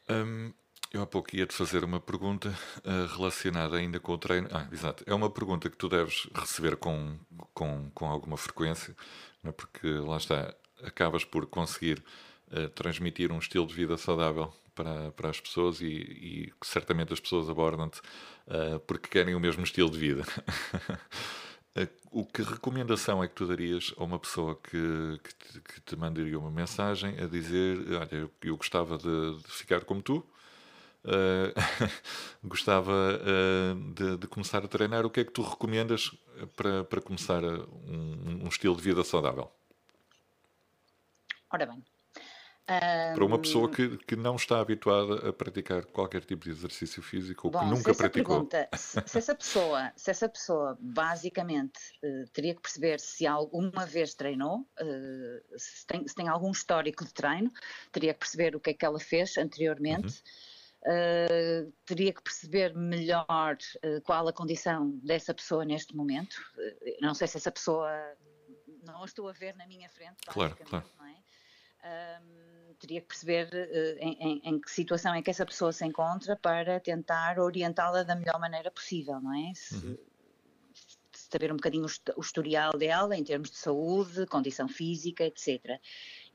Um, 0.10 0.54
eu 0.96 1.02
há 1.02 1.06
pouco 1.06 1.36
ia-te 1.36 1.54
fazer 1.54 1.84
uma 1.84 2.00
pergunta 2.00 2.50
uh, 2.86 3.16
relacionada 3.18 3.76
ainda 3.76 4.00
com 4.00 4.14
o 4.14 4.18
treino. 4.18 4.48
Ah, 4.52 4.68
exato. 4.72 5.04
É 5.06 5.14
uma 5.14 5.30
pergunta 5.30 5.70
que 5.70 5.76
tu 5.76 5.90
deves 5.90 6.28
receber 6.34 6.78
com, 6.78 7.18
com, 7.54 7.90
com 7.92 8.06
alguma 8.06 8.38
frequência, 8.38 8.96
é? 9.44 9.52
porque 9.52 9.88
lá 9.88 10.16
está, 10.16 10.56
acabas 10.84 11.26
por 11.26 11.48
conseguir 11.48 12.04
transmitir 12.76 13.32
um 13.32 13.40
estilo 13.40 13.66
de 13.66 13.74
vida 13.74 13.98
saudável 13.98 14.54
para, 14.76 15.12
para 15.14 15.30
as 15.30 15.40
pessoas 15.40 15.82
e, 15.82 15.88
e 15.88 16.54
certamente 16.62 17.14
as 17.14 17.20
pessoas 17.20 17.50
abordam-te 17.50 18.00
uh, 18.48 18.80
porque 18.82 19.08
querem 19.08 19.34
o 19.34 19.40
mesmo 19.40 19.64
estilo 19.64 19.90
de 19.90 19.98
vida. 19.98 20.24
o 22.12 22.26
que 22.26 22.44
recomendação 22.44 23.24
é 23.24 23.28
que 23.28 23.34
tu 23.34 23.48
darias 23.48 23.94
a 23.98 24.04
uma 24.04 24.20
pessoa 24.20 24.56
que, 24.56 25.20
que, 25.24 25.36
te, 25.36 25.62
que 25.62 25.82
te 25.82 25.96
mandaria 25.96 26.38
uma 26.38 26.52
mensagem 26.52 27.18
a 27.20 27.26
dizer: 27.26 27.78
Olha, 27.94 28.16
eu, 28.16 28.32
eu 28.44 28.58
gostava 28.58 28.98
de, 28.98 29.38
de, 29.38 29.52
ficar 29.52 29.86
como 29.86 30.02
tu, 30.02 30.18
uh, 31.06 31.54
gostava 32.44 32.92
uh, 32.92 33.94
de, 33.94 34.18
de, 34.18 34.28
começar 34.28 34.64
a 34.64 34.68
treinar, 34.68 35.06
o 35.06 35.10
que 35.10 35.22
é 35.22 35.24
que 35.24 35.32
tu 35.32 35.42
recomendas 35.42 36.12
para, 36.56 36.84
para 36.84 37.02
começar 37.02 37.44
um, 37.44 38.44
um 38.44 38.48
estilo 38.48 38.76
de 38.76 38.82
vida 38.82 39.04
saudável? 39.04 39.50
Ora 41.50 41.66
bem, 41.66 41.82
para 42.66 43.24
uma 43.24 43.38
pessoa 43.38 43.70
que, 43.70 43.98
que 44.00 44.16
não 44.16 44.36
está 44.36 44.60
habituada 44.60 45.30
a 45.30 45.34
praticar 45.34 45.86
qualquer 45.86 46.26
tipo 46.26 46.46
de 46.46 46.50
exercício 46.50 47.02
físico 47.02 47.48
ou 47.48 47.52
Bom, 47.52 47.60
que 47.60 47.66
nunca 47.66 47.94
se 47.94 47.98
praticou. 48.00 48.46
Pergunta, 48.46 48.70
se, 48.76 49.02
se, 49.06 49.18
essa 49.20 49.36
pessoa, 49.36 49.92
se 49.96 50.10
essa 50.10 50.28
pessoa 50.28 50.76
basicamente 50.80 51.80
uh, 52.04 52.28
teria 52.34 52.56
que 52.56 52.62
perceber 52.62 53.00
se 53.00 53.28
alguma 53.28 53.86
vez 53.86 54.16
treinou, 54.16 54.62
uh, 54.62 55.60
se, 55.60 55.86
tem, 55.86 56.08
se, 56.08 56.16
tem, 56.16 56.28
algum 56.28 56.52
histórico 56.52 57.06
de 57.06 57.14
treino, 57.14 57.52
teria 57.92 58.14
que 58.14 58.20
perceber 58.20 58.56
o 58.56 58.60
que 58.60 58.72
é 58.72 58.74
que 58.74 58.86
ela 58.86 59.00
fez 59.00 59.38
anteriormente. 59.38 60.24
Uhum. 60.86 61.66
Uh, 61.68 61.74
teria 61.86 62.14
que 62.14 62.22
perceber 62.22 62.76
melhor 62.76 63.58
qual 64.04 64.28
a 64.28 64.34
condição 64.34 64.92
dessa 65.04 65.34
pessoa 65.34 65.66
neste 65.66 65.96
momento. 65.96 66.36
Não 67.02 67.16
sei 67.16 67.28
se 67.28 67.38
essa 67.38 67.52
pessoa 67.52 67.90
não 68.84 69.02
a 69.02 69.06
estou 69.06 69.28
a 69.28 69.32
ver 69.32 69.56
na 69.56 69.66
minha 69.66 69.90
frente, 69.90 70.18
claro, 70.28 70.56
claro. 70.64 70.86
É? 70.86 71.16
Teria 72.80 73.02
que 73.02 73.08
perceber 73.08 73.50
em, 74.00 74.18
em, 74.20 74.42
em, 74.44 74.60
que 74.60 74.70
situação 74.70 75.14
é 75.14 75.22
que 75.22 75.30
essa 75.30 75.46
pessoa 75.46 75.72
se 75.72 75.86
encontra 75.86 76.36
para 76.36 76.80
tentar 76.80 77.40
orientá-la 77.40 78.04
da 78.04 78.16
melhor 78.16 78.40
maneira 78.40 78.70
possível, 78.70 79.20
não 79.20 79.34
é? 79.34 79.54
Se, 79.56 79.76
uhum. 79.76 79.98
saber 81.14 81.52
um 81.52 81.56
bocadinho 81.56 81.86
o 82.16 82.22
historial 82.22 82.74
dela 82.74 83.16
em 83.16 83.24
termos 83.24 83.50
de 83.50 83.58
saúde, 83.58 84.26
condição 84.28 84.68
física, 84.68 85.24
etc. 85.24 85.80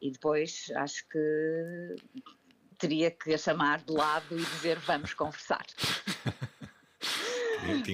E 0.01 0.11
depois 0.11 0.71
acho 0.77 1.07
que 1.09 1.97
teria 2.79 3.11
que 3.11 3.35
a 3.35 3.39
chamar 3.39 3.83
de 3.83 3.93
lado 3.93 4.39
e 4.39 4.45
dizer 4.45 4.79
vamos 4.79 5.15
conversar. 5.15 5.65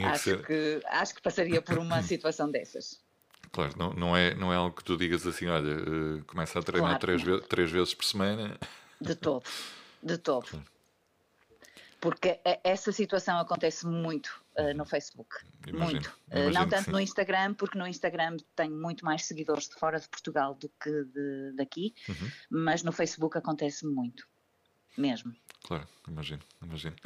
Acho, 0.04 0.42
que, 0.44 0.80
acho 0.86 1.14
que 1.14 1.22
passaria 1.22 1.60
por 1.60 1.76
uma 1.78 2.00
situação 2.02 2.50
dessas. 2.50 3.00
Claro, 3.56 3.72
não, 3.78 3.92
não, 3.94 4.16
é, 4.16 4.34
não 4.34 4.52
é 4.52 4.56
algo 4.56 4.76
que 4.76 4.84
tu 4.84 4.98
digas 4.98 5.26
assim, 5.26 5.46
olha, 5.46 5.76
uh, 5.76 6.24
começa 6.26 6.58
a 6.58 6.62
treinar 6.62 6.90
claro, 6.90 7.00
três, 7.00 7.22
ve 7.22 7.40
três 7.48 7.70
vezes 7.70 7.94
por 7.94 8.04
semana. 8.04 8.58
De 9.00 9.14
todo, 9.14 9.44
de 10.02 10.18
todo. 10.18 10.46
Claro. 10.46 10.66
Porque 11.98 12.38
essa 12.62 12.92
situação 12.92 13.38
acontece 13.38 13.86
muito 13.86 14.28
uh, 14.58 14.76
no 14.76 14.84
Facebook. 14.84 15.34
Imagino, 15.66 15.90
muito. 15.90 16.18
Imagino 16.30 16.50
uh, 16.50 16.52
não 16.52 16.68
tanto 16.68 16.90
no 16.90 17.00
Instagram, 17.00 17.54
porque 17.54 17.78
no 17.78 17.86
Instagram 17.86 18.36
tenho 18.54 18.76
muito 18.76 19.06
mais 19.06 19.24
seguidores 19.24 19.70
de 19.70 19.74
fora 19.76 19.98
de 19.98 20.06
Portugal 20.06 20.54
do 20.54 20.68
que 20.78 20.90
de, 20.90 21.52
daqui, 21.56 21.94
uhum. 22.06 22.30
mas 22.50 22.82
no 22.82 22.92
Facebook 22.92 23.38
acontece 23.38 23.86
muito 23.86 24.28
mesmo. 25.00 25.34
Claro, 25.64 25.86
imagino, 26.06 26.42
imagino. 26.62 26.96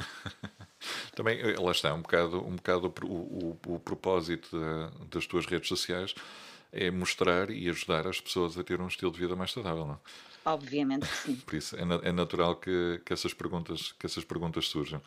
Também, 1.15 1.39
eh, 1.39 1.59
lá 1.59 1.71
está, 1.71 1.93
um 1.93 2.01
bocado, 2.01 2.45
um 2.45 2.55
bocado 2.55 2.93
o, 3.03 3.57
o, 3.65 3.75
o 3.75 3.79
propósito 3.79 4.57
das 5.09 5.25
tuas 5.25 5.45
redes 5.45 5.67
sociais 5.67 6.13
é 6.71 6.89
mostrar 6.89 7.49
e 7.49 7.69
ajudar 7.69 8.07
as 8.07 8.21
pessoas 8.21 8.57
a 8.57 8.63
ter 8.63 8.79
um 8.79 8.87
estilo 8.87 9.11
de 9.11 9.19
vida 9.19 9.35
mais 9.35 9.51
saudável, 9.51 9.85
não? 9.85 9.99
Obviamente 10.45 11.07
que 11.07 11.15
sim. 11.15 11.35
Por 11.45 11.55
isso 11.55 11.75
é, 11.75 11.81
é 12.09 12.11
natural 12.11 12.55
que, 12.55 13.01
que, 13.05 13.13
essas 13.13 13.33
perguntas, 13.33 13.91
que 13.93 14.05
essas 14.05 14.23
perguntas 14.23 14.67
surjam. 14.67 15.01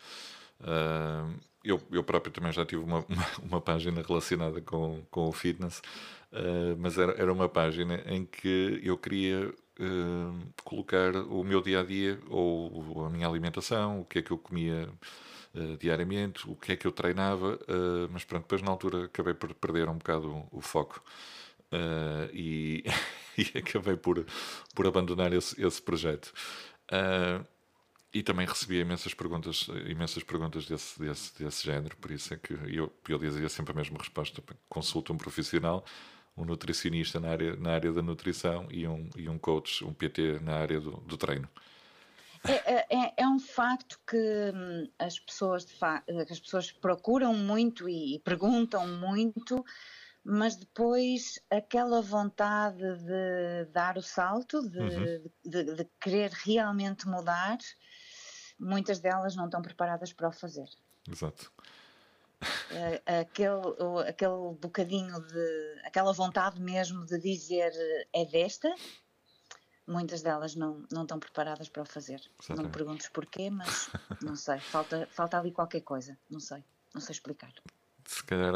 Uh, 0.61 1.37
eu, 1.63 1.81
eu 1.91 2.03
próprio 2.03 2.31
também 2.31 2.51
já 2.51 2.65
tive 2.65 2.83
uma, 2.83 3.03
uma, 3.09 3.27
uma 3.41 3.61
página 3.61 4.01
relacionada 4.01 4.61
com, 4.61 5.03
com 5.09 5.27
o 5.27 5.31
fitness, 5.31 5.79
uh, 6.31 6.77
mas 6.77 6.97
era, 6.97 7.13
era 7.13 7.33
uma 7.33 7.49
página 7.49 8.01
em 8.05 8.25
que 8.25 8.79
eu 8.83 8.97
queria 8.97 9.53
uh, 9.79 10.53
colocar 10.63 11.15
o 11.15 11.43
meu 11.43 11.61
dia 11.61 11.81
a 11.81 11.83
dia 11.83 12.19
ou 12.29 13.05
a 13.05 13.09
minha 13.09 13.27
alimentação, 13.27 14.01
o 14.01 14.05
que 14.05 14.19
é 14.19 14.21
que 14.21 14.31
eu 14.31 14.37
comia 14.37 14.89
uh, 15.53 15.77
diariamente, 15.77 16.49
o 16.49 16.55
que 16.55 16.73
é 16.73 16.75
que 16.75 16.87
eu 16.87 16.91
treinava, 16.91 17.55
uh, 17.55 18.09
mas 18.11 18.23
pronto, 18.23 18.43
depois 18.43 18.61
na 18.61 18.71
altura 18.71 19.05
acabei 19.05 19.33
por 19.33 19.53
perder 19.53 19.89
um 19.89 19.97
bocado 19.97 20.29
o, 20.51 20.57
o 20.59 20.61
foco. 20.61 21.03
e, 22.33 22.83
e 23.37 23.57
acabei 23.57 23.97
por, 23.97 24.25
por 24.73 24.87
abandonar 24.87 25.33
esse, 25.33 25.61
esse 25.61 25.81
projeto. 25.81 26.33
e 28.13 28.23
também 28.23 28.47
recebi 28.47 28.79
imensas 28.79 29.13
perguntas, 29.13 29.67
imensas 29.87 30.23
perguntas 30.23 30.65
desse, 30.65 30.99
desse, 30.99 31.43
desse 31.43 31.65
género, 31.65 31.97
por 31.97 32.11
isso 32.11 32.33
é 32.33 32.37
que 32.37 32.53
eu, 32.53 32.91
eu 33.09 33.17
dizia 33.19 33.49
sempre 33.49 33.73
a 33.73 33.75
mesma 33.75 33.97
resposta: 33.97 34.41
consulta 34.69 35.11
um 35.11 35.17
profissional 35.17 35.83
um 36.37 36.43
nutricionista 36.43 37.19
na 37.19 37.29
área, 37.29 37.55
na 37.55 37.71
área 37.71 37.91
da 37.91 38.01
nutrição 38.01 38.67
e 38.69 38.87
um, 38.87 39.09
e 39.15 39.29
um 39.29 39.37
coach, 39.37 39.83
um 39.85 39.93
PT 39.93 40.39
na 40.39 40.55
área 40.55 40.79
do, 40.79 40.91
do 40.91 41.17
treino. 41.17 41.49
É, 42.47 42.73
é, 42.73 42.85
é, 42.89 43.13
é 43.17 43.27
um 43.27 43.39
facto 43.39 43.99
que 44.07 44.17
hum, 44.53 44.87
as 44.99 45.19
pessoas, 45.19 45.69
fa 45.71 46.03
as 46.29 46.39
pessoas 46.39 46.71
procuram 46.71 47.33
muito 47.33 47.89
e 47.89 48.19
perguntam 48.23 48.87
muito, 48.87 49.65
mas 50.23 50.55
depois 50.55 51.39
aquela 51.49 52.01
vontade 52.01 52.77
de 52.77 53.65
dar 53.71 53.97
o 53.97 54.01
salto, 54.01 54.61
de, 54.69 54.79
uhum. 54.79 55.29
de, 55.43 55.75
de 55.75 55.87
querer 55.99 56.31
realmente 56.31 57.07
mudar, 57.07 57.57
muitas 58.59 58.99
delas 58.99 59.35
não 59.35 59.45
estão 59.45 59.61
preparadas 59.61 60.13
para 60.13 60.29
o 60.29 60.31
fazer. 60.31 60.67
Exato. 61.09 61.51
Aquele, 63.21 64.09
aquele 64.09 64.53
bocadinho 64.59 65.19
de. 65.21 65.81
aquela 65.83 66.11
vontade 66.13 66.61
mesmo 66.61 67.05
de 67.05 67.19
dizer 67.19 67.71
é 68.13 68.25
desta, 68.25 68.73
muitas 69.87 70.21
delas 70.21 70.55
não, 70.55 70.83
não 70.91 71.03
estão 71.03 71.19
preparadas 71.19 71.69
para 71.69 71.83
o 71.83 71.85
fazer. 71.85 72.21
Exatamente. 72.39 72.57
Não 72.57 72.63
me 72.65 72.71
perguntes 72.71 73.09
porquê, 73.09 73.49
mas 73.49 73.89
não 74.21 74.35
sei, 74.35 74.59
falta, 74.59 75.07
falta 75.11 75.37
ali 75.37 75.51
qualquer 75.51 75.81
coisa, 75.81 76.17
não 76.29 76.39
sei, 76.39 76.63
não 76.93 77.01
sei 77.01 77.13
explicar. 77.13 77.53
Se 78.05 78.23
calhar, 78.23 78.53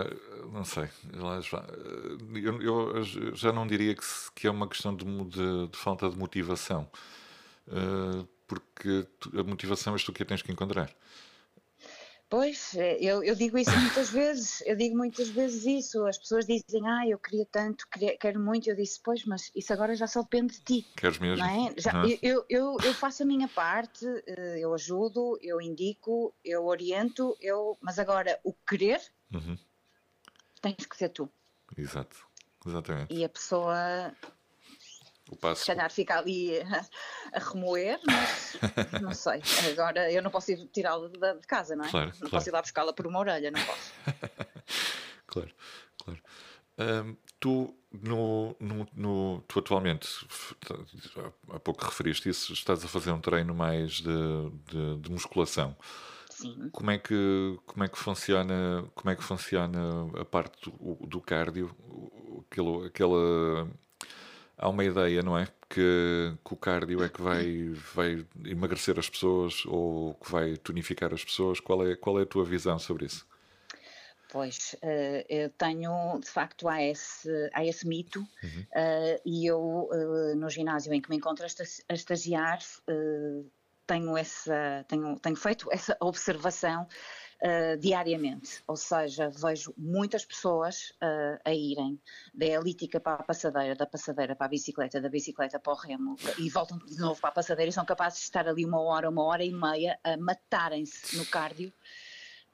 não 0.52 0.64
sei, 0.64 0.90
eu, 1.12 2.62
eu 2.62 3.36
já 3.36 3.52
não 3.52 3.66
diria 3.66 3.96
que, 3.96 4.04
que 4.36 4.46
é 4.46 4.52
uma 4.52 4.68
questão 4.68 4.96
de, 4.96 5.04
de, 5.06 5.68
de 5.70 5.78
falta 5.78 6.08
de 6.08 6.16
motivação, 6.16 6.88
eh, 7.68 8.26
porque 8.48 9.08
a 9.36 9.44
motivação 9.44 9.94
és 9.94 10.04
tu 10.04 10.14
que 10.14 10.22
a 10.22 10.26
tens 10.26 10.44
que 10.44 10.52
encontrar. 10.52 10.94
Pois, 12.30 12.76
é, 12.76 12.96
eu, 13.02 13.24
eu, 13.24 13.34
digo 13.34 13.58
isso 13.58 13.76
muitas 13.76 14.12
vezes, 14.12 14.62
eu 14.64 14.76
digo 14.76 14.96
muitas 14.96 15.30
vezes 15.30 15.66
isso. 15.66 16.06
As 16.06 16.16
pessoas 16.16 16.46
dizem, 16.46 16.88
ah, 16.88 17.08
eu 17.08 17.18
queria 17.18 17.46
tanto, 17.52 17.88
queria, 17.90 18.16
quero 18.18 18.40
muito. 18.40 18.70
Eu 18.70 18.76
disse, 18.76 19.00
pois, 19.04 19.26
mas 19.26 19.52
isso 19.56 19.74
agora 19.74 19.96
já 19.96 20.06
só 20.06 20.22
depende 20.22 20.54
de 20.54 20.64
ti. 20.64 20.88
Queres 20.96 21.18
mesmo? 21.18 21.44
É? 21.44 21.74
Já, 21.76 21.92
eu, 22.22 22.46
eu, 22.48 22.78
eu, 22.84 22.94
faço 22.94 23.24
a 23.24 23.26
minha 23.26 23.48
parte, 23.48 24.06
eh, 24.28 24.60
eu 24.60 24.72
ajudo, 24.76 25.40
eu 25.42 25.60
indico, 25.60 26.32
eu 26.46 26.68
oriento, 26.68 27.36
eu, 27.42 27.76
mas 27.82 27.98
agora 27.98 28.40
o 28.44 28.54
querer 28.54 29.02
uhum. 29.34 29.58
tens 30.62 30.86
que 30.86 30.96
ser 30.96 31.10
tu. 31.10 31.28
Exato, 31.76 32.16
exatamente. 32.64 33.12
E 33.12 33.26
a 33.26 33.30
pessoa 33.30 34.14
o 35.30 35.36
passo. 35.36 35.62
Se 35.62 35.68
calhar 35.68 35.92
fica 35.92 36.18
ali 36.18 36.60
a, 36.60 36.86
a 37.34 37.40
remoer, 37.40 38.00
mas 38.06 38.58
não 39.02 39.14
sei. 39.14 39.42
Agora 39.72 40.12
eu 40.12 40.22
não 40.22 40.32
posso 40.32 40.52
ir 40.52 40.66
tirá-la 40.68 41.08
de, 41.08 41.40
de, 41.40 41.48
casa, 41.48 41.76
não 41.76 41.86
é? 41.86 41.90
Claro, 41.90 42.08
não 42.08 42.18
claro. 42.18 42.32
posso 42.32 42.50
ir 42.50 42.52
lá 42.52 42.62
buscá-la 42.62 42.94
por 42.94 43.08
uma 43.08 43.20
orelha, 43.20 43.52
não 43.52 43.62
posso. 43.64 43.94
claro, 45.28 45.52
claro. 46.04 46.22
Um, 46.80 47.18
tu, 47.40 47.76
no, 47.92 48.56
no, 48.60 48.88
no, 48.94 49.44
tu 49.48 49.60
atualmente, 49.60 50.08
há 51.50 51.60
pouco 51.60 51.84
referiste 51.84 52.30
isso, 52.30 52.54
estás 52.54 52.84
a 52.84 52.88
fazer 52.88 53.12
um 53.12 53.20
treino 53.20 53.54
mais 53.54 53.94
de, 53.94 54.50
de, 54.66 54.98
de 54.98 55.12
musculação. 55.12 55.76
Sim. 56.30 56.70
Como 56.72 56.90
é 56.90 56.98
que 56.98 57.60
como 57.66 57.84
é 57.84 57.88
que 57.90 57.98
funciona 57.98 58.90
como 58.96 59.10
é 59.10 59.16
que 59.16 59.24
funciona 59.24 60.10
a 60.22 60.24
parte 60.24 60.70
do, 60.70 60.96
do 61.06 61.20
cardio, 61.20 61.76
aquele, 62.50 62.88
aquela 62.88 63.70
há 64.60 64.70
uma 64.70 64.84
ideia, 64.84 65.24
não 65.24 65.38
é? 65.38 65.48
Que, 65.70 66.34
que, 66.46 66.54
o 66.54 66.58
cardio 66.58 67.04
é 67.04 67.10
que 67.10 67.22
vai, 67.22 67.70
vai 67.94 68.26
emagrecer 68.46 69.00
as 69.00 69.10
pessoas 69.10 69.66
ou 69.66 70.14
que 70.16 70.32
vai 70.32 70.58
tonificar 70.58 71.14
as 71.14 71.24
pessoas. 71.24 71.60
Qual 71.60 71.88
é, 71.88 71.96
qual 71.96 72.20
é 72.20 72.24
a 72.24 72.26
tua 72.26 72.44
visão 72.44 72.78
sobre 72.78 73.06
isso? 73.06 73.26
Pois, 74.32 74.76
uh, 74.84 75.26
eu 75.28 75.50
tenho, 75.50 76.20
de 76.20 76.30
facto, 76.30 76.68
há 76.68 76.84
esse, 76.84 77.50
há 77.52 77.66
esse 77.66 77.88
mito 77.88 78.20
uhum. 78.20 78.62
uh, 78.62 79.22
e 79.26 79.48
eu, 79.48 79.90
uh, 79.92 80.36
no 80.36 80.50
ginásio 80.50 80.94
em 80.94 81.02
que 81.02 81.10
me 81.10 81.16
encontro 81.16 81.44
a 81.44 81.94
estagiar, 81.94 82.60
tenho, 83.88 84.16
essa, 84.16 84.86
tenho, 84.88 85.18
tenho 85.20 85.36
feito 85.36 85.68
essa 85.72 85.98
observação 86.00 86.88
uh, 87.44 87.78
diariamente, 87.78 88.62
ou 88.68 88.76
seja, 88.76 89.30
vejo 89.30 89.74
muitas 89.78 90.26
pessoas 90.26 90.92
uh, 91.02 91.40
a 91.44 91.54
irem 91.54 92.00
da 92.34 92.46
elítica 92.46 93.00
para 93.00 93.22
a 93.22 93.24
passadeira, 93.24 93.76
da 93.76 93.86
passadeira 93.86 94.36
para 94.36 94.46
a 94.46 94.50
bicicleta, 94.50 95.02
da 95.02 95.10
bicicleta 95.10 95.60
para 95.60 95.74
o 95.74 95.76
remo 95.76 96.16
e 96.38 96.50
voltam 96.50 96.78
de 96.80 96.98
novo 96.98 97.20
para 97.20 97.30
a 97.30 97.34
passadeira 97.34 97.70
e 97.70 97.74
são 97.74 97.86
capazes 97.86 98.20
de 98.20 98.26
estar 98.26 98.48
ali 98.48 98.66
uma 98.66 98.82
hora, 98.82 99.10
uma 99.10 99.24
hora 99.24 99.44
e 99.44 99.52
meia 99.52 100.00
a 100.04 100.18
matarem-se 100.18 101.18
no 101.18 101.26
cardio. 101.26 101.74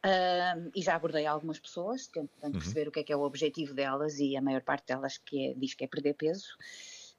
Uh, 0.05 0.69
e 0.75 0.83
já 0.83 0.95
abordei 0.95 1.25
algumas 1.25 1.57
pessoas, 1.57 2.05
tentando 2.05 2.53
uhum. 2.53 2.59
perceber 2.59 2.87
o 2.87 2.91
que 2.91 2.99
é 2.99 3.03
que 3.03 3.11
é 3.11 3.15
o 3.15 3.23
objetivo 3.23 3.73
delas 3.73 4.19
e 4.19 4.37
a 4.37 4.41
maior 4.41 4.61
parte 4.61 4.85
delas 4.85 5.17
que 5.17 5.47
é, 5.47 5.53
diz 5.55 5.73
que 5.73 5.83
é 5.83 5.87
perder 5.87 6.13
peso. 6.13 6.55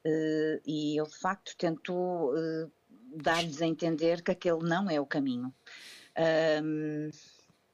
Uh, 0.04 0.62
e 0.64 0.96
eu 0.96 1.04
de 1.04 1.16
facto 1.16 1.56
tento 1.58 1.92
uh, 1.92 2.70
dar-lhes 3.16 3.60
a 3.60 3.66
entender 3.66 4.22
que 4.22 4.30
aquele 4.30 4.62
não 4.62 4.88
é 4.88 5.00
o 5.00 5.06
caminho 5.06 5.52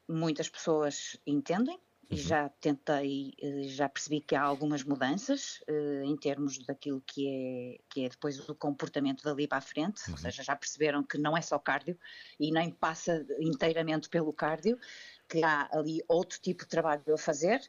muitas 0.09 0.49
pessoas 0.49 1.17
entendem 1.27 1.79
e 2.11 2.15
uhum. 2.15 2.21
já 2.21 2.49
tentei, 2.61 3.33
eh, 3.41 3.63
já 3.63 3.89
percebi 3.89 4.21
que 4.21 4.35
há 4.35 4.43
algumas 4.43 4.85
mudanças 4.85 5.61
uh, 5.69 6.05
em 6.05 6.15
termos 6.17 6.59
daquilo 6.59 7.03
que 7.07 7.27
é, 7.27 7.81
que 7.89 8.05
é 8.05 8.09
depois 8.11 8.39
o 8.49 8.55
comportamento 8.55 9.23
dali 9.23 9.49
para 9.49 9.59
a 9.59 9.63
frente, 9.63 10.07
uhum. 10.07 10.13
ou 10.13 10.19
seja, 10.19 10.43
já 10.43 10.55
perceberam 10.55 11.03
que 11.03 11.17
não 11.17 11.35
é 11.35 11.41
só 11.41 11.59
cardio 11.59 11.99
e 12.39 12.53
nem 12.53 12.71
passa 12.71 13.27
inteiramente 13.41 14.11
pelo 14.11 14.33
cardio, 14.33 14.79
que 15.27 15.43
há 15.43 15.71
ali 15.73 16.03
outro 16.07 16.39
tipo 16.39 16.65
de 16.65 16.69
trabalho 16.69 17.15
a 17.15 17.17
fazer 17.17 17.63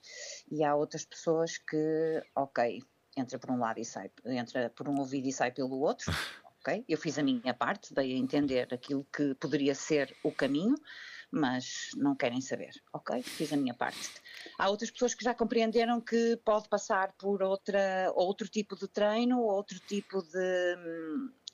e 0.52 0.62
há 0.62 0.76
outras 0.76 1.06
pessoas 1.06 1.58
que, 1.58 2.22
ok, 2.36 2.84
entra 3.16 3.40
por 3.40 3.50
um 3.50 3.60
lado 3.60 3.80
e 3.80 3.86
sai, 3.86 4.12
entra 4.26 4.70
por 4.72 4.90
um 4.90 5.00
ouvido 5.00 5.28
e 5.28 5.32
sai 5.32 5.52
pelo 5.52 5.80
outro. 5.80 6.12
ok? 6.60 6.84
Eu 6.88 6.98
fiz 6.98 7.18
a 7.18 7.24
minha 7.24 7.54
parte, 7.54 7.94
dei 7.94 8.14
a 8.14 8.18
entender 8.18 8.74
aquilo 8.74 9.06
que 9.16 9.36
poderia 9.36 9.76
ser 9.76 10.16
o 10.24 10.32
caminho, 10.32 10.76
mas 11.34 11.90
não 11.96 12.16
querem 12.16 12.40
saber, 12.40 12.80
ok? 12.94 13.24
Fiz 13.24 13.52
a 13.52 13.58
minha 13.58 13.74
parte. 13.74 14.12
Há 14.56 14.70
outras 14.70 14.92
pessoas 14.92 15.16
que 15.16 15.24
já 15.24 15.34
compreenderam 15.34 16.00
que 16.00 16.40
pode 16.46 16.70
passar 16.70 17.12
por 17.14 17.42
outra, 17.42 18.12
outro 18.14 18.48
tipo 18.48 18.76
de 18.76 18.88
treino, 18.88 19.42
outro 19.42 19.80
tipo 19.80 20.22
de, 20.22 20.78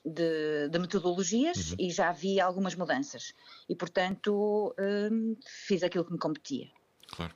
de, 0.05 0.67
de 0.69 0.79
metodologias 0.79 1.71
uhum. 1.71 1.77
e 1.79 1.91
já 1.91 2.11
vi 2.11 2.41
algumas 2.41 2.75
mudanças. 2.75 3.33
E, 3.69 3.75
portanto, 3.75 4.75
hum, 4.77 5.37
fiz 5.47 5.81
aquilo 5.81 6.03
que 6.03 6.11
me 6.11 6.19
competia. 6.19 6.69
Claro. 7.07 7.33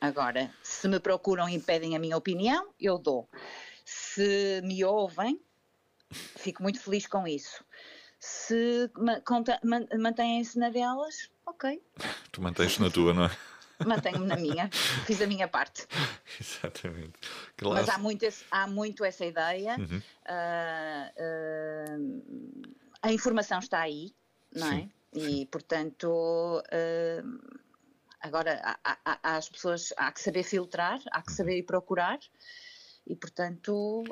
Agora, 0.00 0.50
se 0.62 0.88
me 0.88 0.98
procuram 0.98 1.46
e 1.50 1.60
pedem 1.60 1.94
a 1.94 1.98
minha 1.98 2.16
opinião, 2.16 2.72
eu 2.80 2.96
dou. 2.96 3.28
Se 3.84 4.62
me 4.64 4.82
ouvem, 4.86 5.38
fico 6.10 6.62
muito 6.62 6.80
feliz 6.80 7.06
com 7.06 7.28
isso 7.28 7.62
se 8.26 8.90
mantêm-se 9.98 10.58
na 10.58 10.68
delas, 10.68 11.30
ok. 11.46 11.80
Tu 12.32 12.42
mantens 12.42 12.78
na 12.78 12.90
tua, 12.90 13.14
não 13.14 13.26
é? 13.26 13.30
Mantenho-me 13.86 14.26
na 14.26 14.36
minha, 14.36 14.70
fiz 15.06 15.20
a 15.20 15.26
minha 15.26 15.46
parte. 15.46 15.86
Exatamente. 16.40 17.12
Claro. 17.56 17.76
Mas 17.76 17.88
há 17.88 17.98
muito, 17.98 18.22
esse, 18.24 18.44
há 18.50 18.66
muito 18.66 19.04
essa 19.04 19.24
ideia. 19.24 19.76
Uhum. 19.78 20.02
Uh, 20.26 21.10
uh, 21.92 22.62
a 23.02 23.12
informação 23.12 23.58
está 23.58 23.80
aí, 23.80 24.14
não 24.54 24.66
é? 24.66 24.70
Sim. 24.70 24.90
é? 25.14 25.18
E, 25.18 25.46
portanto, 25.46 26.08
uh, 26.08 27.58
agora 28.20 28.60
há, 28.64 28.78
há, 29.04 29.18
há, 29.22 29.36
as 29.36 29.48
pessoas, 29.48 29.92
há 29.96 30.10
que 30.10 30.20
saber 30.22 30.42
filtrar, 30.42 30.98
há 31.12 31.22
que 31.22 31.30
uhum. 31.30 31.36
saber 31.36 31.58
ir 31.58 31.64
procurar, 31.64 32.18
e, 33.06 33.14
portanto. 33.14 34.04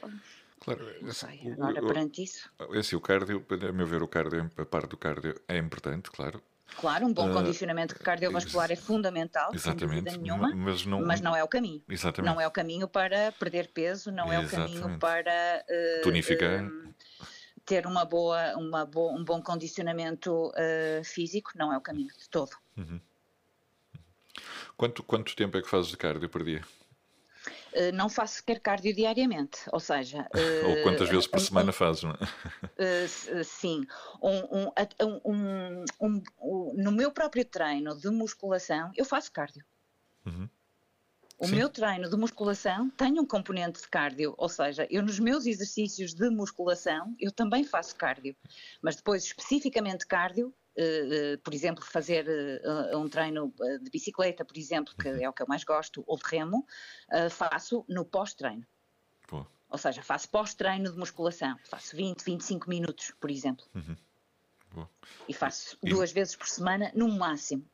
Claro, 0.65 0.95
não 1.03 1.13
sei, 1.13 1.53
agora 1.53 1.85
o, 1.85 1.87
perante 1.87 2.23
isso. 2.23 2.51
Esse, 2.73 2.97
o 2.97 3.01
cardio, 3.01 3.45
a 3.51 3.73
meu 3.73 3.87
ver, 3.87 4.03
o 4.03 4.09
cardio, 4.09 4.51
a 4.57 4.65
parte 4.65 4.89
do 4.89 4.97
cardio 4.97 5.39
é 5.47 5.59
importante, 5.59 6.11
claro. 6.11 6.43
Claro, 6.81 7.07
um 7.07 7.13
bom 7.13 7.31
uh, 7.31 7.33
condicionamento 7.35 7.95
cardiovascular 8.01 8.73
é 8.73 8.77
fundamental, 8.77 9.55
exatamente, 9.55 10.11
sem 10.11 10.17
dúvida 10.17 10.17
nenhuma, 10.17 10.55
mas 10.55 10.87
não, 10.87 11.05
mas 11.05 11.21
não 11.21 11.37
é 11.37 11.45
o 11.45 11.49
caminho. 11.49 11.83
Exatamente. 11.87 12.33
Não 12.33 12.41
é 12.41 12.47
o 12.47 12.51
caminho 12.51 12.89
para 12.89 13.31
perder 13.33 13.69
peso, 13.69 14.11
não 14.11 14.33
é 14.33 14.43
exatamente. 14.43 14.79
o 14.79 14.81
caminho 14.81 14.99
para 14.99 15.65
uh, 15.69 16.03
tonificar. 16.03 16.65
Uh, 16.65 16.95
ter 17.67 17.87
uma 17.87 18.05
boa, 18.05 18.57
uma 18.57 18.87
bo 18.87 19.11
um 19.11 19.25
bom 19.25 19.41
condicionamento 19.41 20.53
físico, 21.03 21.53
não 21.55 21.73
é 21.73 21.79
o 21.79 21.81
caminho 21.81 22.09
de 22.09 22.29
todo. 22.29 22.51
Uhum. 22.77 23.01
Quanto, 24.77 25.03
quanto 25.03 25.35
tempo 25.35 25.57
é 25.57 25.63
que 25.63 25.69
fazes 25.69 25.91
de 25.91 25.97
cardio 25.97 26.29
por 26.29 26.45
dia? 26.45 26.63
Eh, 27.75 27.91
não 27.91 28.09
faço 28.09 28.37
sequer 28.37 28.61
cardio 28.61 28.95
diariamente, 28.95 29.59
ou 29.73 29.81
seja... 29.81 30.29
ou 30.67 30.83
quantas 30.85 31.09
vezes 31.09 31.27
por 31.27 31.41
semana 31.41 31.71
um, 31.71 31.73
fazes, 31.73 32.05
não 32.05 32.13
é? 32.13 33.05
Uh, 33.35 33.45
sim. 33.45 33.85
Um, 34.23 35.85
um, 36.01 36.73
no 36.77 36.93
meu 36.93 37.11
próprio 37.11 37.45
treino 37.45 37.99
de 37.99 38.09
musculação, 38.11 38.93
eu 38.97 39.05
faço 39.05 39.33
cardio. 39.33 39.65
Uhum. 40.25 40.49
O 41.37 41.49
Sim. 41.49 41.57
meu 41.57 41.69
treino 41.69 42.09
de 42.09 42.17
musculação 42.17 42.89
tem 42.91 43.19
um 43.19 43.27
componente 43.27 43.81
de 43.81 43.89
cardio, 43.89 44.35
ou 44.39 44.49
seja, 44.49 44.87
eu 44.89 45.03
nos 45.03 45.19
meus 45.19 45.47
exercícios 45.47 46.15
de 46.15 46.31
musculação 46.31 47.15
eu 47.19 47.33
também 47.33 47.65
faço 47.65 47.97
cardio, 47.97 48.37
mas 48.81 48.95
depois 48.95 49.25
especificamente 49.25 50.07
cardio 50.07 50.55
por 51.43 51.55
exemplo, 51.55 51.85
fazer 51.85 52.27
uh, 52.27 52.99
um 52.99 53.09
treino 53.09 53.53
de 53.81 53.91
bicicleta, 53.91 54.45
por 54.45 54.57
exemplo, 54.57 54.95
que 55.01 55.09
uhum. 55.09 55.23
é 55.23 55.29
o 55.29 55.33
que 55.33 55.43
eu 55.43 55.47
mais 55.47 55.65
gosto, 55.65 56.03
ou 56.07 56.17
de 56.17 56.25
remo, 56.25 56.67
uh, 57.13 57.31
faço 57.31 57.85
no 57.89 58.05
pós-treino. 58.05 58.67
Ou 59.75 59.79
seja, 59.79 60.05
faço 60.05 60.29
pós-treino 60.29 60.93
de 60.93 60.97
musculação, 60.97 61.59
faço 61.65 61.97
20, 61.97 62.23
25 62.23 62.69
minutos, 62.69 63.13
por 63.19 63.29
exemplo. 63.29 63.65
Uhum. 63.75 63.97
E 65.29 65.35
faço 65.35 65.77
e... 65.83 65.91
duas 65.91 66.13
vezes 66.13 66.37
por 66.37 66.47
semana, 66.47 66.93
no 66.95 67.09
máximo. 67.09 67.69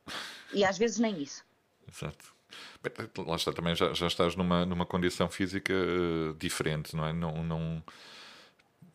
E 0.55 0.65
às 0.65 0.79
vezes 0.79 0.99
nem 0.99 1.21
isso. 1.21 1.45
Exato. 1.87 2.35
Lá 3.27 3.37
está, 3.37 3.53
também 3.53 3.75
já, 3.75 3.93
já 3.93 4.07
estás 4.07 4.35
numa, 4.35 4.65
numa 4.65 4.87
condição 4.87 5.29
física 5.29 5.75
diferente, 6.39 6.97
não 6.97 7.07
é? 7.07 7.13
Não, 7.13 7.45
não 7.45 7.85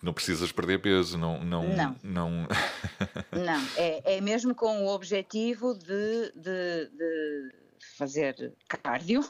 não 0.05 0.13
precisas 0.13 0.51
perder 0.51 0.79
peso, 0.79 1.17
não. 1.17 1.43
Não, 1.43 1.63
não. 1.67 1.95
não... 2.03 2.29
não. 3.33 3.67
É, 3.75 4.17
é 4.17 4.21
mesmo 4.21 4.53
com 4.53 4.85
o 4.85 4.87
objetivo 4.87 5.73
de, 5.73 6.31
de, 6.35 6.89
de 6.91 7.51
fazer 7.97 8.53
cardio, 8.67 9.21
uh, 9.21 9.25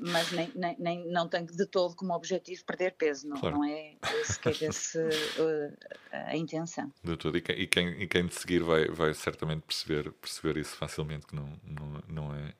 mas 0.10 0.32
nem, 0.32 0.50
nem, 0.54 0.76
nem, 0.78 1.12
não 1.12 1.28
tenho 1.28 1.46
de 1.46 1.66
todo 1.66 1.94
como 1.94 2.14
objetivo 2.14 2.64
perder 2.64 2.92
peso, 2.92 3.28
não, 3.28 3.36
claro. 3.36 3.56
não 3.56 3.64
é 3.64 3.94
sequer 4.24 4.62
esse, 4.62 4.98
uh, 4.98 5.76
a 6.10 6.34
intenção. 6.34 6.90
De 7.04 7.14
todo. 7.18 7.36
E 7.36 7.42
quem, 7.42 7.60
e 7.60 7.66
quem, 7.66 7.88
e 8.02 8.06
quem 8.06 8.26
te 8.26 8.40
seguir 8.40 8.62
vai, 8.62 8.86
vai 8.86 9.12
certamente 9.12 9.62
perceber, 9.62 10.12
perceber 10.12 10.56
isso 10.58 10.74
facilmente, 10.76 11.26
que 11.26 11.36
não, 11.36 11.60
não, 11.62 12.02
não 12.08 12.34
é 12.34 12.54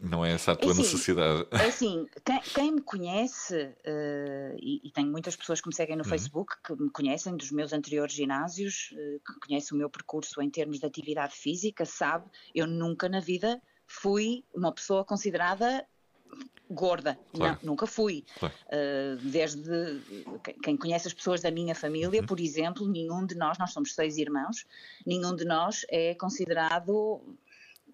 não 0.00 0.24
é 0.24 0.32
essa 0.32 0.52
a 0.52 0.56
tua 0.56 0.70
é 0.70 0.72
assim, 0.72 0.82
necessidade. 0.82 1.46
É 1.50 1.56
assim, 1.66 2.06
quem, 2.24 2.40
quem 2.40 2.72
me 2.72 2.80
conhece, 2.80 3.54
uh, 3.54 4.56
e, 4.58 4.80
e, 4.84 4.90
tenho 4.90 5.10
muitas 5.10 5.36
pessoas 5.36 5.60
que 5.60 5.68
me 5.68 5.74
seguem 5.74 5.96
no 5.96 6.02
uhum. 6.02 6.08
Facebook 6.08 6.54
que 6.64 6.74
me 6.74 6.90
conhecem 6.90 7.36
dos 7.36 7.50
meus 7.50 7.72
anteriores 7.72 8.14
ginásios, 8.14 8.92
uh, 8.92 9.20
que 9.20 9.46
conhecem 9.46 9.76
o 9.76 9.78
meu 9.78 9.90
percurso 9.90 10.40
em 10.40 10.48
termos 10.48 10.80
de 10.80 10.86
atividade 10.86 11.34
física, 11.34 11.84
sabe, 11.84 12.28
eu 12.54 12.66
nunca 12.66 13.08
na 13.08 13.20
vida 13.20 13.60
fui 13.86 14.44
uma 14.54 14.72
pessoa 14.72 15.04
considerada 15.04 15.84
gorda. 16.70 17.18
Claro. 17.32 17.58
Não, 17.62 17.70
nunca 17.72 17.86
fui. 17.86 18.24
Claro. 18.38 18.54
Uh, 18.66 19.16
desde 19.28 20.00
quem 20.62 20.76
conhece 20.76 21.08
as 21.08 21.14
pessoas 21.14 21.40
da 21.40 21.50
minha 21.50 21.74
família, 21.74 22.20
uhum. 22.20 22.26
por 22.26 22.38
exemplo, 22.38 22.88
nenhum 22.88 23.26
de 23.26 23.34
nós, 23.34 23.58
nós 23.58 23.72
somos 23.72 23.94
seis 23.94 24.16
irmãos, 24.16 24.64
nenhum 25.04 25.34
de 25.34 25.44
nós 25.44 25.84
é 25.88 26.14
considerado 26.14 27.20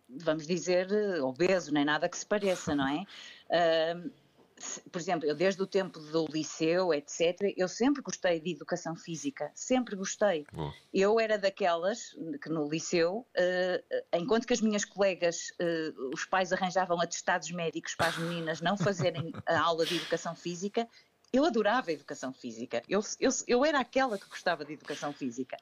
vamos 0.08 0.46
dizer, 0.46 0.88
obeso, 1.22 1.72
nem 1.72 1.84
nada 1.84 2.08
que 2.08 2.16
se 2.16 2.26
pareça, 2.26 2.74
não 2.74 2.88
é? 2.88 3.04
Uh, 3.50 4.10
por 4.90 5.00
exemplo, 5.00 5.28
eu 5.28 5.34
desde 5.34 5.62
o 5.62 5.66
tempo 5.66 5.98
do 5.98 6.26
liceu, 6.26 6.92
etc., 6.94 7.52
eu 7.56 7.68
sempre 7.68 8.00
gostei 8.00 8.40
de 8.40 8.52
educação 8.52 8.96
física, 8.96 9.50
sempre 9.54 9.94
gostei. 9.94 10.46
Eu 10.92 11.20
era 11.20 11.38
daquelas 11.38 12.16
que 12.42 12.48
no 12.48 12.68
liceu, 12.68 13.26
uh, 13.36 14.06
enquanto 14.14 14.46
que 14.46 14.54
as 14.54 14.60
minhas 14.60 14.84
colegas, 14.84 15.50
uh, 15.60 16.10
os 16.12 16.24
pais 16.24 16.52
arranjavam 16.52 17.00
atestados 17.00 17.50
médicos 17.50 17.94
para 17.94 18.08
as 18.08 18.18
meninas 18.18 18.60
não 18.60 18.78
fazerem 18.78 19.32
a 19.46 19.60
aula 19.60 19.84
de 19.84 19.96
educação 19.96 20.34
física, 20.34 20.88
eu 21.32 21.44
adorava 21.44 21.90
a 21.90 21.92
educação 21.92 22.32
física. 22.32 22.82
Eu, 22.88 23.00
eu, 23.20 23.30
eu 23.46 23.64
era 23.64 23.80
aquela 23.80 24.16
que 24.16 24.28
gostava 24.28 24.64
de 24.64 24.72
educação 24.72 25.12
física. 25.12 25.56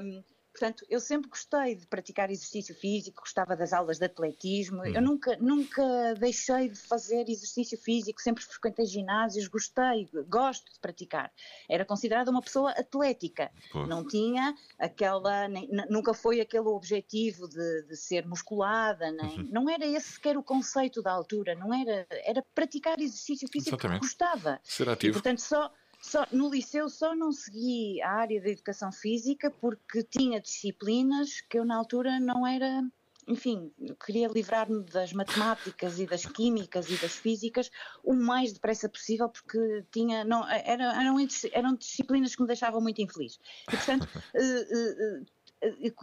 Um, 0.00 0.22
Portanto, 0.54 0.86
eu 0.88 1.00
sempre 1.00 1.28
gostei 1.28 1.74
de 1.74 1.84
praticar 1.84 2.30
exercício 2.30 2.76
físico, 2.76 3.22
gostava 3.22 3.56
das 3.56 3.72
aulas 3.72 3.98
de 3.98 4.04
atletismo, 4.04 4.82
uhum. 4.82 4.86
eu 4.86 5.02
nunca, 5.02 5.36
nunca 5.40 6.14
deixei 6.14 6.68
de 6.68 6.78
fazer 6.78 7.28
exercício 7.28 7.76
físico, 7.76 8.22
sempre 8.22 8.44
frequentei 8.44 8.86
ginásios, 8.86 9.48
gostei, 9.48 10.08
gosto 10.28 10.72
de 10.72 10.78
praticar. 10.78 11.32
Era 11.68 11.84
considerada 11.84 12.30
uma 12.30 12.40
pessoa 12.40 12.70
atlética, 12.70 13.50
Pô. 13.72 13.84
não 13.84 14.06
tinha 14.06 14.54
aquela, 14.78 15.48
nem, 15.48 15.68
nunca 15.90 16.14
foi 16.14 16.40
aquele 16.40 16.68
objetivo 16.68 17.48
de, 17.48 17.82
de 17.88 17.96
ser 17.96 18.24
musculada, 18.24 19.10
nem, 19.10 19.40
uhum. 19.40 19.48
não 19.50 19.68
era 19.68 19.84
esse 19.84 20.12
sequer 20.12 20.38
o 20.38 20.42
conceito 20.42 21.02
da 21.02 21.10
altura, 21.10 21.56
não 21.56 21.74
era, 21.74 22.06
era 22.24 22.44
praticar 22.54 23.00
exercício 23.00 23.48
físico 23.48 23.74
Exatamente. 23.74 24.02
que 24.02 24.06
gostava. 24.06 24.60
Ser 24.62 24.88
ativo. 24.88 25.10
E, 25.10 25.14
portanto, 25.14 25.40
só 25.40 25.72
só, 26.04 26.26
no 26.30 26.50
liceu 26.50 26.88
só 26.90 27.14
não 27.14 27.32
segui 27.32 28.00
a 28.02 28.10
área 28.10 28.40
da 28.40 28.50
educação 28.50 28.92
física 28.92 29.50
porque 29.50 30.02
tinha 30.02 30.40
disciplinas 30.40 31.40
que 31.40 31.58
eu 31.58 31.64
na 31.64 31.76
altura 31.76 32.20
não 32.20 32.46
era, 32.46 32.84
enfim, 33.26 33.72
queria 34.04 34.28
livrar-me 34.28 34.84
das 34.84 35.14
matemáticas 35.14 35.98
e 35.98 36.06
das 36.06 36.26
químicas 36.26 36.90
e 36.90 36.96
das 36.98 37.16
físicas 37.16 37.70
o 38.02 38.12
mais 38.12 38.52
depressa 38.52 38.86
possível 38.86 39.30
porque 39.30 39.84
tinha, 39.90 40.24
não, 40.24 40.46
era, 40.46 40.92
eram, 41.00 41.16
eram 41.52 41.74
disciplinas 41.74 42.36
que 42.36 42.42
me 42.42 42.48
deixavam 42.48 42.82
muito 42.82 43.00
infeliz. 43.00 43.38
E 43.68 43.76
portanto, 43.76 44.04
uh, 44.04 45.20
uh, 45.24 45.26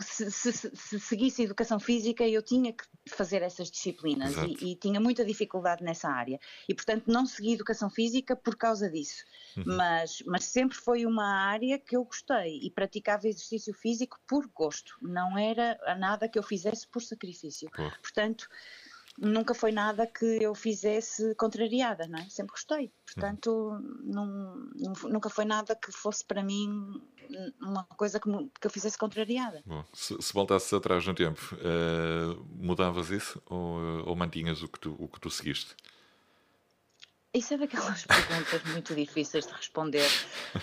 se, 0.01 0.31
se, 0.31 0.51
se, 0.53 0.99
seguisse 0.99 1.43
educação 1.43 1.79
física, 1.79 2.27
eu 2.27 2.41
tinha 2.41 2.73
que 2.73 2.83
fazer 3.09 3.41
essas 3.41 3.69
disciplinas 3.69 4.35
e, 4.37 4.71
e, 4.71 4.75
tinha 4.75 4.99
muita 4.99 5.25
dificuldade 5.25 5.83
nessa 5.83 6.09
área. 6.09 6.39
E, 6.67 6.73
portanto, 6.73 7.05
não 7.07 7.25
segui 7.25 7.53
educação 7.53 7.89
física 7.89 8.35
por 8.35 8.55
causa 8.55 8.89
disso. 8.89 9.23
Uhum. 9.57 9.63
Mas, 9.65 10.23
mas 10.25 10.45
sempre 10.45 10.77
foi 10.77 11.05
uma 11.05 11.25
área 11.25 11.77
que 11.79 11.95
eu 11.95 12.03
gostei 12.03 12.59
e 12.61 12.69
praticava 12.69 13.27
exercício 13.27 13.73
físico 13.73 14.19
por 14.27 14.47
gosto. 14.47 14.95
Não 15.01 15.37
era 15.37 15.77
nada 15.97 16.27
que 16.27 16.37
eu 16.37 16.43
fizesse 16.43 16.87
por 16.87 17.01
sacrifício. 17.01 17.69
Portanto 18.01 18.47
nunca 19.21 19.53
foi 19.53 19.71
nada 19.71 20.07
que 20.07 20.25
eu 20.41 20.55
fizesse 20.55 21.35
contrariada, 21.35 22.07
não 22.07 22.19
é? 22.19 22.27
Sempre 22.27 22.53
gostei. 22.53 22.91
Portanto, 23.05 23.79
não, 24.03 24.55
nunca 25.03 25.29
foi 25.29 25.45
nada 25.45 25.75
que 25.75 25.91
fosse 25.91 26.25
para 26.25 26.43
mim 26.43 26.99
uma 27.61 27.83
coisa 27.83 28.19
que, 28.19 28.29
que 28.59 28.67
eu 28.67 28.71
fizesse 28.71 28.97
contrariada. 28.97 29.61
Bom, 29.65 29.85
se, 29.93 30.19
se 30.19 30.33
voltasses 30.33 30.73
atrás 30.73 31.05
no 31.05 31.13
tempo, 31.13 31.39
uh, 31.55 32.43
mudavas 32.49 33.09
isso 33.09 33.41
ou, 33.45 34.07
ou 34.07 34.15
mantinhas 34.15 34.63
o 34.63 34.67
que, 34.67 34.79
tu, 34.79 34.95
o 34.97 35.07
que 35.07 35.19
tu 35.19 35.29
seguiste? 35.29 35.75
Isso 37.33 37.53
é 37.53 37.57
daquelas 37.57 38.03
perguntas 38.05 38.63
muito 38.71 38.93
difíceis 38.93 39.47
de 39.47 39.53
responder, 39.53 40.09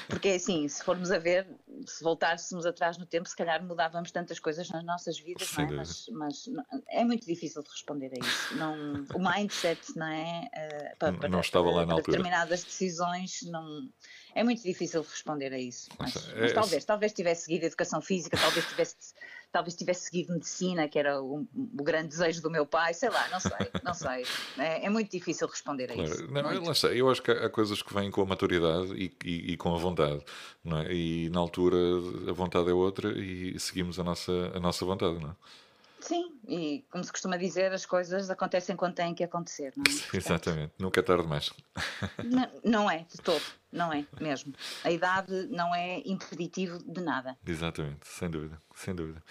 porque 0.07 0.29
é 0.29 0.35
assim, 0.35 0.69
se 0.69 0.85
formos 0.85 1.11
a 1.11 1.19
ver, 1.19 1.47
se 1.87 2.05
voltássemos 2.05 2.67
atrás 2.67 2.99
no 2.99 3.07
tempo, 3.07 3.27
se 3.27 3.35
calhar 3.35 3.65
mudávamos 3.65 4.11
tantas 4.11 4.39
coisas 4.39 4.69
nas 4.69 4.85
nossas 4.85 5.19
vidas, 5.19 5.51
não 5.57 5.65
é? 5.65 5.71
Mas, 5.71 6.07
mas, 6.13 6.51
é 6.89 7.05
muito 7.05 7.27
difícil 7.27 7.63
de 7.63 7.71
responder 7.71 8.13
a 8.15 8.19
isso. 8.19 8.57
Não, 8.57 9.07
o 9.15 9.19
mindset, 9.19 9.81
não 9.97 10.09
é? 10.09 10.49
Uh, 10.55 10.99
para, 10.99 11.13
para, 11.15 11.29
não 11.31 11.41
estava 11.41 11.71
lá 11.71 11.87
na 11.87 11.95
altura. 11.95 12.19
determinadas 12.19 12.65
decisões, 12.65 13.41
não, 13.45 13.89
é 14.39 14.45
muito 14.45 14.63
difícil 14.63 15.03
responder 15.03 15.53
a 15.53 15.59
isso. 15.59 15.89
Mas, 15.99 16.15
é, 16.17 16.41
mas 16.41 16.53
talvez, 16.53 16.85
talvez 16.85 17.13
tivesse 17.13 17.43
seguido 17.43 17.67
educação 17.67 18.01
física, 18.01 18.37
talvez 18.37 18.65
tivesse 18.67 18.97
talvez 19.51 19.75
tivesse 19.75 20.05
seguido 20.05 20.35
medicina, 20.35 20.87
que 20.89 20.99
era 20.99 21.21
o, 21.23 21.47
o, 21.55 21.83
grande 21.83 22.09
desejo 22.09 22.43
do 22.43 22.51
meu 22.51 22.67
pai, 22.67 22.93
sei 22.93 23.09
lá, 23.09 23.27
não 23.31 23.41
sei, 23.41 23.67
não 23.83 23.95
sei. 23.95 24.25
É, 24.59 24.85
é 24.85 24.91
muito 24.91 25.11
difícil 25.11 25.49
responder 25.49 25.91
a 25.91 25.95
claro. 25.95 26.11
isso. 26.11 26.31
Não, 26.31 26.65
lá 26.65 26.73
está. 26.73 26.89
Eu 26.89 27.11
acho 27.11 27.23
que 27.23 27.31
há 27.31 27.49
coisas 27.49 27.83
que 27.83 27.93
vêm 27.95 28.11
com 28.11 28.21
a 28.21 28.27
maturidade 28.27 28.93
e, 28.93 29.11
e, 29.25 29.53
e 29.53 29.57
com 29.57 29.75
a 29.75 29.79
vontade, 29.79 30.23
não 30.63 30.79
é? 30.79 30.93
E 30.93 31.31
na 31.31 31.41
altura 31.41 31.77
a 32.29 32.33
vontade 32.33 32.69
é 32.69 32.75
outra 32.75 33.11
e 33.19 33.59
seguimos 33.59 33.99
a 33.99 34.05
nossa, 34.05 34.53
a 34.55 34.61
nossa 34.61 34.85
vontade, 34.85 35.19
não 35.19 35.31
é? 35.31 35.35
Sim, 36.09 36.33
e 36.49 36.87
como 36.91 37.05
se 37.05 37.13
costuma 37.13 37.37
dizer, 37.37 37.71
as 37.71 37.85
coisas 37.85 38.31
acontecem 38.31 38.75
quando 38.75 38.95
têm 38.95 39.15
que 39.15 39.23
acontecer, 39.23 39.75
não 39.77 39.85
é? 39.87 39.93
Portanto, 39.93 40.15
Exatamente, 40.15 40.73
nunca 40.79 41.01
é 41.01 41.03
tarde 41.03 41.25
demais. 41.25 41.51
Não, 42.25 42.51
não 42.65 42.91
é, 42.91 43.05
de 43.11 43.19
todo, 43.19 43.43
não 43.71 43.93
é 43.93 44.07
mesmo. 44.19 44.55
A 44.83 44.91
idade 44.91 45.49
não 45.51 45.75
é 45.75 46.01
impeditivo 46.07 46.79
de 46.79 47.03
nada. 47.03 47.37
Exatamente, 47.47 48.07
sem 48.07 48.31
dúvida, 48.31 48.59
sem 48.75 48.95
dúvida. 48.95 49.23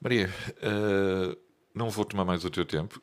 Maria, 0.00 0.30
uh, 0.62 1.38
não 1.74 1.90
vou 1.90 2.06
tomar 2.06 2.24
mais 2.24 2.42
o 2.44 2.50
teu 2.50 2.64
tempo. 2.64 3.00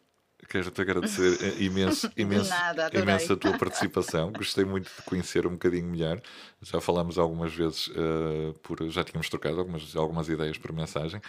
Quero-te 0.50 0.82
agradecer 0.82 1.62
imenso, 1.62 2.12
imenso, 2.18 2.50
Nada, 2.50 2.90
imenso 2.94 3.34
a 3.34 3.38
tua 3.38 3.56
participação. 3.56 4.32
Gostei 4.34 4.66
muito 4.66 4.90
de 4.90 5.02
conhecer 5.04 5.46
um 5.46 5.52
bocadinho 5.52 5.86
melhor. 5.86 6.20
Já 6.62 6.82
falámos 6.82 7.20
algumas 7.20 7.54
vezes, 7.54 7.88
uh, 7.90 8.58
por, 8.64 8.90
já 8.90 9.04
tínhamos 9.04 9.30
trocado 9.30 9.60
algumas, 9.60 9.96
algumas 9.96 10.28
ideias 10.28 10.58
por 10.58 10.74
mensagem 10.74 11.22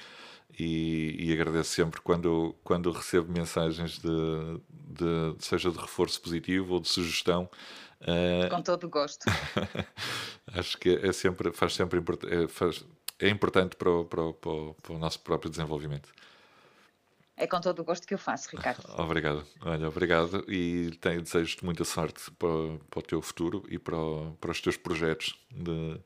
e, 0.59 1.16
e 1.18 1.32
agradeço 1.32 1.70
sempre 1.70 2.01
quando, 2.01 2.55
quando 2.62 2.90
recebo 2.92 3.32
mensagens 3.32 3.99
de, 3.99 4.61
de, 4.70 5.45
seja 5.45 5.70
de 5.70 5.78
reforço 5.78 6.20
positivo 6.20 6.74
ou 6.74 6.80
de 6.80 6.88
sugestão. 6.88 7.49
Uh, 8.01 8.49
Com 8.51 8.62
todo 8.62 8.84
o 8.84 8.88
gosto. 8.88 9.24
acho 10.55 10.78
que 10.78 11.01
é 11.03 11.12
sempre, 11.12 11.53
faz 11.53 11.74
sempre 11.74 12.01
é, 12.28 12.47
faz, 12.47 12.84
é 13.18 13.28
importante 13.28 13.76
para 13.76 13.90
o, 13.90 14.05
para, 14.05 14.22
o, 14.22 14.34
para 14.34 14.92
o 14.92 14.99
nosso 14.99 15.20
próprio 15.20 15.51
desenvolvimento. 15.51 16.11
É 17.36 17.49
com 17.49 17.61
todo 17.61 17.80
o 17.80 17.84
gosto 17.84 18.07
que 18.07 18.14
eu 18.14 18.18
faço, 18.18 18.49
Ricardo. 18.57 18.84
Obrigado. 18.97 19.45
Olha, 19.62 19.88
obrigado 19.88 20.45
e 20.49 20.92
tenho, 21.01 21.20
desejo-te 21.20 21.64
muita 21.64 21.84
sorte 21.84 22.30
para, 22.32 22.78
para 22.88 23.01
o 23.01 23.03
teu 23.03 23.20
futuro 23.20 23.64
e 23.68 23.78
para, 23.78 23.97
para 24.40 24.53
os 24.53 24.61
teus 24.61 24.76
projetos 24.76 25.36
de, 25.51 26.01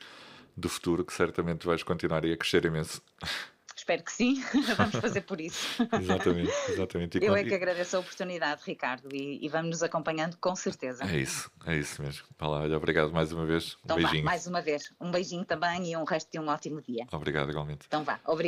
de 0.57 0.69
futuro, 0.69 1.05
que 1.05 1.13
certamente 1.13 1.67
vais 1.67 1.83
continuar 1.83 2.25
a 2.25 2.37
crescer 2.37 2.65
imenso. 2.65 3.03
Espero 3.89 4.03
que 4.03 4.13
sim, 4.13 4.45
vamos 4.77 4.97
fazer 4.97 5.23
por 5.23 5.41
isso. 5.41 5.83
exatamente, 5.99 6.53
exatamente. 6.69 7.19
E 7.19 7.25
Eu 7.25 7.35
é 7.35 7.43
que 7.43 7.55
agradeço 7.55 7.97
a 7.97 8.01
oportunidade, 8.01 8.61
Ricardo, 8.67 9.09
e, 9.11 9.43
e, 9.43 9.49
vamos 9.49 9.71
nos 9.71 9.83
acompanhando 9.83 10.37
com 10.37 10.55
certeza. 10.55 11.05
É 11.05 11.17
isso, 11.17 11.51
é 11.65 11.75
isso 11.75 12.03
mesmo. 12.03 12.27
Olá, 12.39 12.61
olha, 12.61 12.77
obrigado 12.77 13.11
mais 13.11 13.33
uma 13.33 13.47
vez. 13.47 13.77
Um 13.77 13.79
então 13.85 13.97
beijinho. 13.97 14.25
Vá, 14.25 14.31
mais 14.31 14.47
uma 14.47 14.61
vez. 14.61 14.93
Um 15.01 15.11
beijinho 15.11 15.43
também 15.47 15.91
e 15.91 15.97
um 15.97 16.05
resto 16.05 16.31
de 16.31 16.39
um 16.39 16.49
ótimo 16.49 16.83
dia. 16.83 17.07
Obrigado, 17.11 17.49
igualmente. 17.49 17.87
Então 17.87 18.05
vá, 18.05 18.21
obrigado. 18.27 18.47